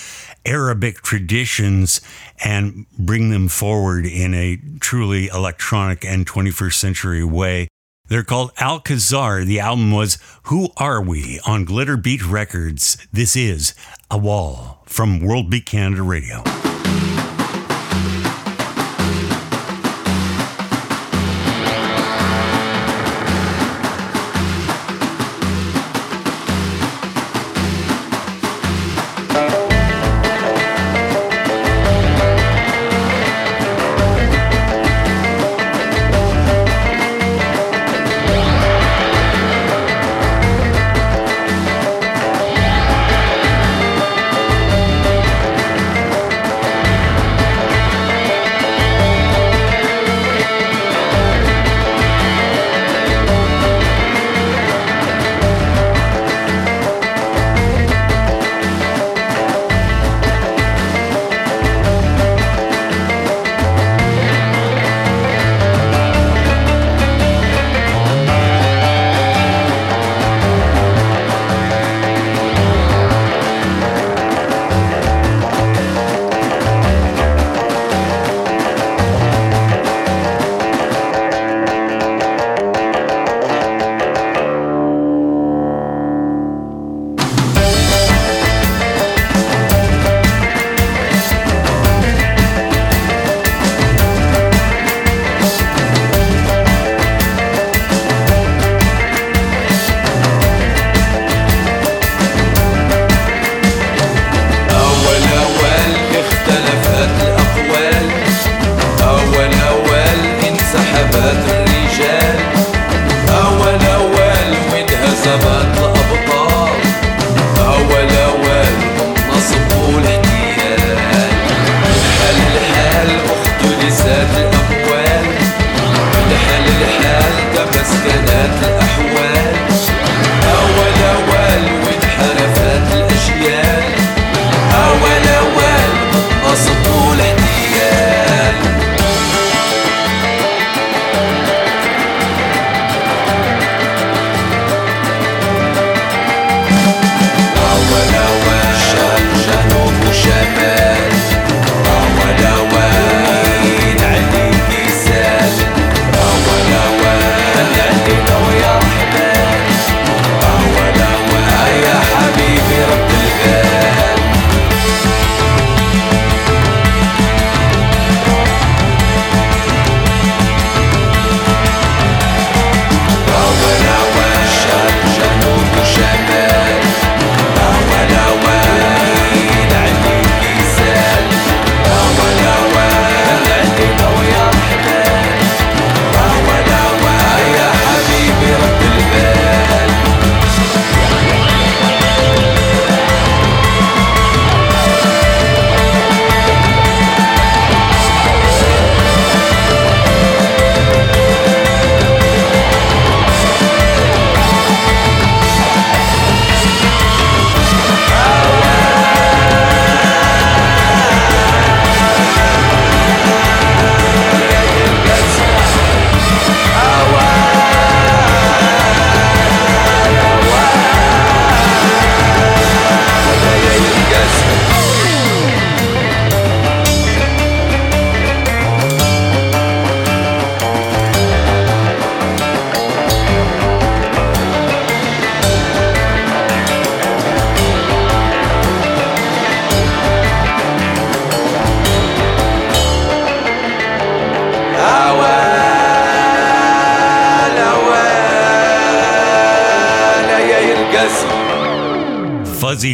Arabic 0.45 1.03
traditions 1.03 2.01
and 2.45 2.87
bring 2.99 3.31
them 3.31 3.49
forward 3.49 4.07
in 4.07 4.35
a 4.35 4.59
truly 4.81 5.29
electronic 5.29 6.05
and 6.05 6.27
21st 6.27 6.75
century 6.75 7.25
way. 7.25 7.69
They're 8.09 8.23
called 8.23 8.53
Al-Qasar. 8.59 9.45
The 9.45 9.61
album 9.61 9.91
was 9.91 10.19
Who 10.45 10.69
Are 10.77 11.03
We 11.03 11.41
on 11.47 11.65
Glitter 11.65 11.97
Beat 11.97 12.25
Records. 12.25 12.97
This 13.13 13.35
is 13.35 13.75
Awal 14.11 14.83
from 14.87 15.21
World 15.21 15.51
Beat 15.51 15.67
Canada 15.67 16.03
Radio. 16.03 16.43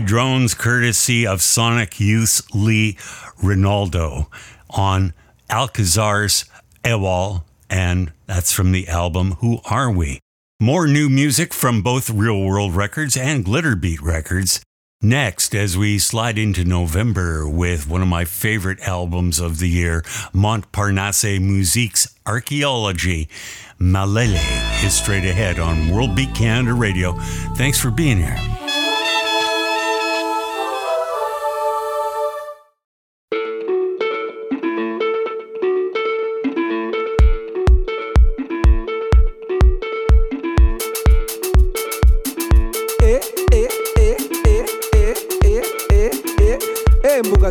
Drones, 0.01 0.55
courtesy 0.55 1.26
of 1.26 1.43
Sonic 1.43 2.01
Youth 2.01 2.43
Lee 2.55 2.97
Ranaldo 3.43 4.28
on 4.70 5.12
Al-Qasar's 5.51 6.45
Awal, 6.84 7.45
and 7.68 8.12
that's 8.26 8.53
from 8.53 8.72
the 8.72 8.88
album 8.88 9.32
Who 9.40 9.61
Are 9.70 9.90
We? 9.90 10.18
More 10.61 10.86
new 10.86 11.09
music 11.09 11.53
from 11.53 11.82
both 11.82 12.09
Real 12.09 12.45
World 12.45 12.74
Records 12.74 13.16
and 13.16 13.45
Glitterbeat 13.45 14.01
Records. 14.01 14.62
Next, 15.05 15.55
as 15.55 15.76
we 15.76 15.99
slide 15.99 16.38
into 16.38 16.64
November 16.64 17.49
with 17.49 17.88
one 17.88 18.03
of 18.03 18.09
my 18.09 18.24
favorite 18.24 18.80
albums 18.82 19.40
of 19.40 19.59
the 19.59 19.68
year, 19.68 20.03
Montparnasse 20.32 21.40
Musique's 21.40 22.07
Archaeology. 22.24 23.28
Malele 23.80 24.84
is 24.84 24.95
straight 24.95 25.24
ahead 25.24 25.59
on 25.59 25.88
World 25.88 26.14
Beat 26.14 26.32
Canada 26.36 26.74
Radio. 26.74 27.14
Thanks 27.57 27.80
for 27.80 27.90
being 27.90 28.18
here. 28.18 28.61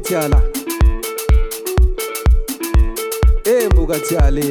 tyala 0.02 0.42
embuka 3.46 4.00
tyale 4.00 4.48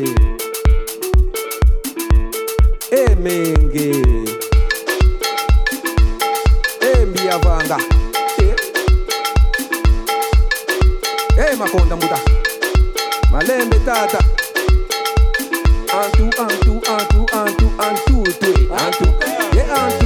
emenge 2.91 3.91
embiyavanga 6.93 7.79
makonda 11.61 11.97
muda. 11.97 12.19
malembe 13.33 13.79
tata 13.85 14.19
antu 16.01 16.25
antu 16.43 16.73
antu 16.95 17.21
antu 17.41 17.67
antutwe 17.87 18.53
antu 18.85 19.07
ye 19.57 19.63
antu 19.83 20.00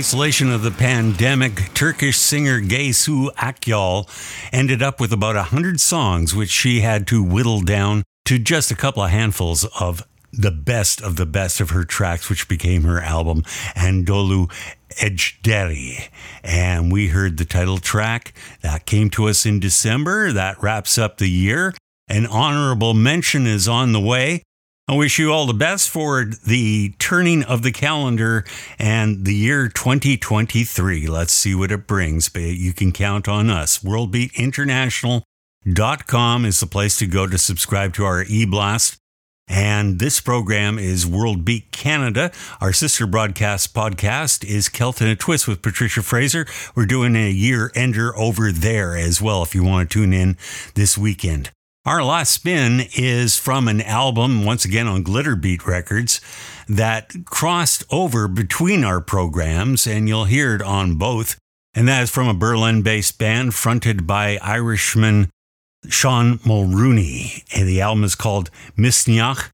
isolation 0.00 0.50
of 0.50 0.62
the 0.62 0.70
pandemic, 0.70 1.74
Turkish 1.74 2.16
singer 2.16 2.58
Gaye 2.58 2.90
Su 2.90 3.30
Akyol 3.36 4.08
ended 4.50 4.82
up 4.82 4.98
with 4.98 5.12
about 5.12 5.36
100 5.36 5.78
songs, 5.78 6.34
which 6.34 6.48
she 6.48 6.80
had 6.80 7.06
to 7.08 7.22
whittle 7.22 7.60
down 7.60 8.02
to 8.24 8.38
just 8.38 8.70
a 8.70 8.74
couple 8.74 9.02
of 9.02 9.10
handfuls 9.10 9.66
of 9.78 10.02
the 10.32 10.50
best 10.50 11.02
of 11.02 11.16
the 11.16 11.26
best 11.26 11.60
of 11.60 11.68
her 11.68 11.84
tracks, 11.84 12.30
which 12.30 12.48
became 12.48 12.84
her 12.84 13.02
album, 13.02 13.42
Anadolu 13.76 14.50
Ejderi. 15.02 16.08
And 16.42 16.90
we 16.90 17.08
heard 17.08 17.36
the 17.36 17.44
title 17.44 17.76
track 17.76 18.32
that 18.62 18.86
came 18.86 19.10
to 19.10 19.28
us 19.28 19.44
in 19.44 19.60
December. 19.60 20.32
That 20.32 20.62
wraps 20.62 20.96
up 20.96 21.18
the 21.18 21.28
year. 21.28 21.74
An 22.08 22.26
honorable 22.26 22.94
mention 22.94 23.46
is 23.46 23.68
on 23.68 23.92
the 23.92 24.00
way. 24.00 24.44
I 24.90 24.96
wish 24.96 25.18
you 25.20 25.32
all 25.32 25.46
the 25.46 25.54
best 25.54 25.88
for 25.88 26.24
the 26.24 26.92
turning 26.98 27.44
of 27.44 27.62
the 27.62 27.70
calendar 27.70 28.44
and 28.76 29.24
the 29.24 29.36
year 29.36 29.68
2023. 29.68 31.06
Let's 31.06 31.32
see 31.32 31.54
what 31.54 31.70
it 31.70 31.86
brings, 31.86 32.28
but 32.28 32.42
you 32.42 32.72
can 32.72 32.90
count 32.90 33.28
on 33.28 33.50
us. 33.50 33.84
WorldBeatInternational.com 33.84 36.44
is 36.44 36.58
the 36.58 36.66
place 36.66 36.98
to 36.98 37.06
go 37.06 37.28
to 37.28 37.38
subscribe 37.38 37.94
to 37.94 38.04
our 38.04 38.24
e-blast. 38.24 38.96
And 39.46 40.00
this 40.00 40.18
program 40.18 40.76
is 40.76 41.06
World 41.06 41.44
Beat 41.44 41.70
Canada. 41.70 42.32
Our 42.60 42.72
sister 42.72 43.06
broadcast 43.06 43.72
podcast 43.72 44.44
is 44.44 44.68
Celtic 44.68 45.02
in 45.02 45.08
a 45.08 45.14
Twist 45.14 45.46
with 45.46 45.62
Patricia 45.62 46.02
Fraser. 46.02 46.46
We're 46.74 46.86
doing 46.86 47.14
a 47.14 47.30
year 47.30 47.70
ender 47.76 48.18
over 48.18 48.50
there 48.50 48.96
as 48.96 49.22
well 49.22 49.44
if 49.44 49.54
you 49.54 49.62
want 49.62 49.88
to 49.88 50.00
tune 50.00 50.12
in 50.12 50.36
this 50.74 50.98
weekend. 50.98 51.52
Our 51.90 52.04
last 52.04 52.32
spin 52.32 52.86
is 52.94 53.36
from 53.36 53.66
an 53.66 53.82
album, 53.82 54.44
once 54.44 54.64
again 54.64 54.86
on 54.86 55.02
Glitterbeat 55.02 55.66
Records, 55.66 56.20
that 56.68 57.12
crossed 57.24 57.82
over 57.90 58.28
between 58.28 58.84
our 58.84 59.00
programs, 59.00 59.88
and 59.88 60.06
you'll 60.06 60.26
hear 60.26 60.54
it 60.54 60.62
on 60.62 60.94
both. 60.94 61.36
And 61.74 61.88
that 61.88 62.04
is 62.04 62.10
from 62.12 62.28
a 62.28 62.32
Berlin 62.32 62.82
based 62.82 63.18
band 63.18 63.54
fronted 63.54 64.06
by 64.06 64.38
Irishman 64.40 65.30
Sean 65.88 66.38
Mulrooney. 66.46 67.42
And 67.56 67.66
the 67.66 67.80
album 67.80 68.04
is 68.04 68.14
called 68.14 68.50
Misneach, 68.78 69.50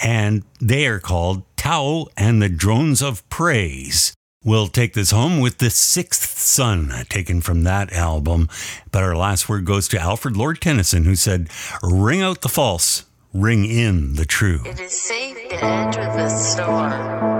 and 0.00 0.44
they 0.60 0.86
are 0.86 1.00
called 1.00 1.42
Tau 1.56 2.06
and 2.16 2.40
the 2.40 2.48
Drones 2.48 3.02
of 3.02 3.28
Praise. 3.30 4.14
We'll 4.42 4.68
take 4.68 4.94
this 4.94 5.10
home 5.10 5.38
with 5.38 5.58
The 5.58 5.68
Sixth 5.68 6.38
Sun, 6.38 6.94
taken 7.10 7.42
from 7.42 7.64
that 7.64 7.92
album. 7.92 8.48
But 8.90 9.02
our 9.02 9.14
last 9.14 9.50
word 9.50 9.66
goes 9.66 9.86
to 9.88 10.00
Alfred 10.00 10.34
Lord 10.34 10.62
Tennyson, 10.62 11.04
who 11.04 11.14
said, 11.14 11.50
Ring 11.82 12.22
out 12.22 12.40
the 12.40 12.48
false, 12.48 13.04
ring 13.34 13.66
in 13.66 14.14
the 14.14 14.24
true. 14.24 14.62
It 14.64 14.80
is 14.80 14.98
safe 14.98 15.36
to 15.50 15.62
enter 15.62 16.04
the 16.04 16.30
store. 16.30 17.30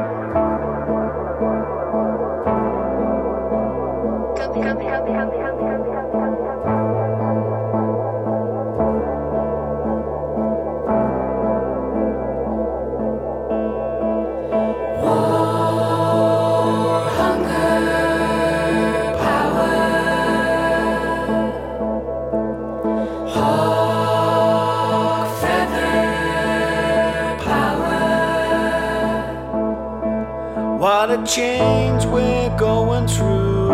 What 30.81 31.11
a 31.11 31.23
change 31.27 32.07
we're 32.07 32.49
going 32.57 33.07
through. 33.07 33.69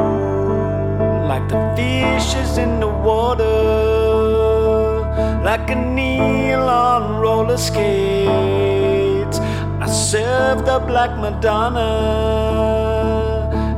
Like 1.31 1.49
the 1.49 1.73
fishes 1.77 2.59
in 2.59 2.81
the 2.81 2.89
water. 2.89 3.45
Like 5.45 5.71
a 5.71 5.77
needle 5.77 6.69
on 6.69 7.21
roller 7.21 7.59
skates. 7.59 9.39
I 9.39 9.87
served 9.87 10.69
up 10.69 10.89
like 10.91 11.17
Madonna. 11.17 11.93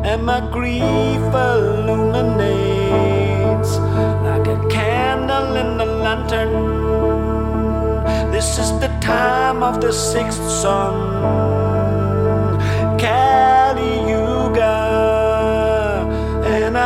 And 0.07 0.25
my 0.25 0.41
grief 0.51 1.21
illuminates. 1.21 2.33
Like 4.25 4.47
a 4.47 4.57
candle 4.71 5.55
in 5.55 5.77
the 5.77 5.85
lantern. 5.85 6.53
This 8.33 8.59
is 8.59 8.71
the 8.81 8.89
time 9.03 9.63
of 9.63 9.83
the 9.83 9.93
sixth 9.93 10.49
sun. 10.49 11.58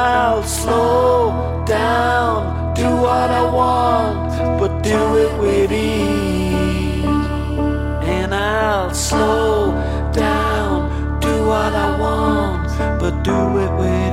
I'll 0.02 0.42
slow 0.42 1.64
down, 1.64 2.74
do 2.74 2.88
what 3.06 3.30
I 3.30 3.44
want, 3.60 4.58
but 4.58 4.82
do 4.82 5.00
it 5.24 5.32
with 5.40 5.70
ease. 5.70 7.04
And 8.16 8.34
I'll 8.34 8.92
slow 8.92 9.70
down, 10.12 11.20
do 11.20 11.46
what 11.46 11.72
I 11.86 11.88
want, 12.00 12.66
but 12.98 13.22
do 13.22 13.38
it 13.64 13.72
with 13.78 14.11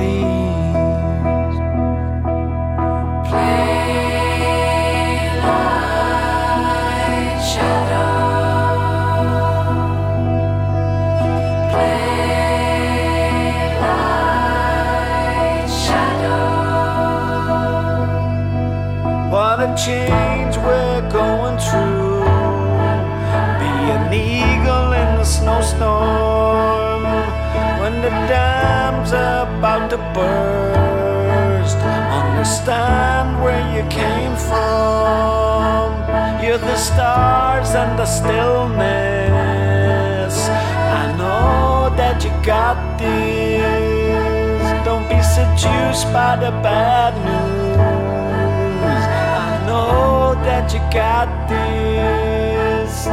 about 29.11 29.89
to 29.89 29.97
burst. 30.13 31.77
Understand 31.77 33.41
where 33.43 33.63
you 33.75 33.83
came 33.89 34.35
from. 34.35 35.93
You're 36.43 36.57
the 36.57 36.77
stars 36.77 37.69
and 37.75 37.97
the 37.97 38.05
stillness. 38.05 39.29
I 40.47 41.13
know 41.17 41.89
that 41.95 42.23
you 42.23 42.31
got 42.45 42.77
this. 42.97 44.63
Don't 44.85 45.07
be 45.09 45.21
seduced 45.21 46.11
by 46.13 46.35
the 46.35 46.51
bad 46.63 47.13
news. 47.25 47.77
I 49.45 49.65
know 49.67 50.35
that 50.43 50.73
you 50.73 50.79
got 50.91 51.27
this. 51.49 53.09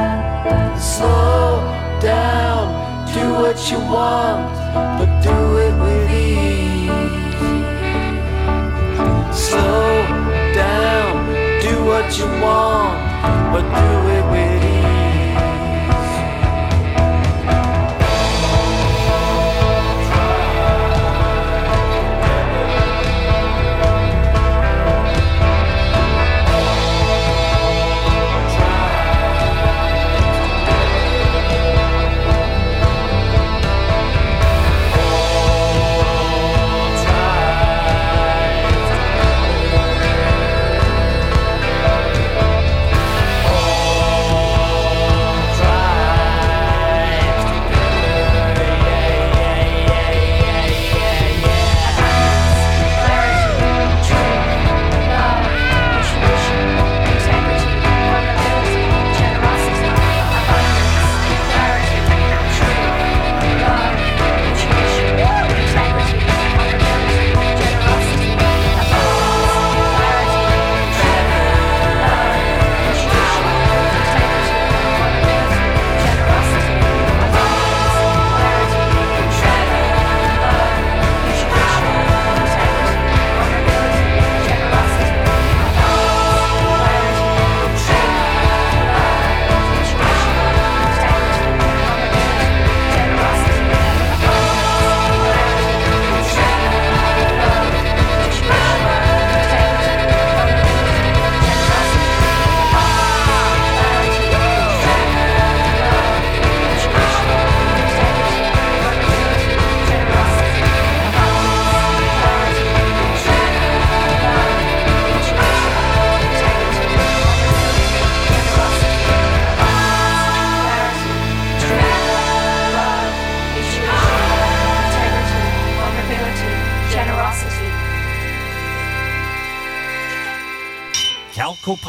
Slow 0.96 1.60
down, 2.00 2.64
do 3.12 3.34
what 3.42 3.58
you 3.70 3.78
want, 3.78 4.54
but 4.98 5.10
do 5.22 5.45
Slow 9.56 10.02
down, 10.52 11.14
do 11.62 11.82
what 11.84 12.18
you 12.18 12.26
want, 12.44 13.00
but 13.52 13.62
do 13.62 14.08
it 14.16 14.24
with 14.30 14.65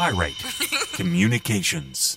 Calcopyrite 0.08 0.92
Communications. 0.96 2.07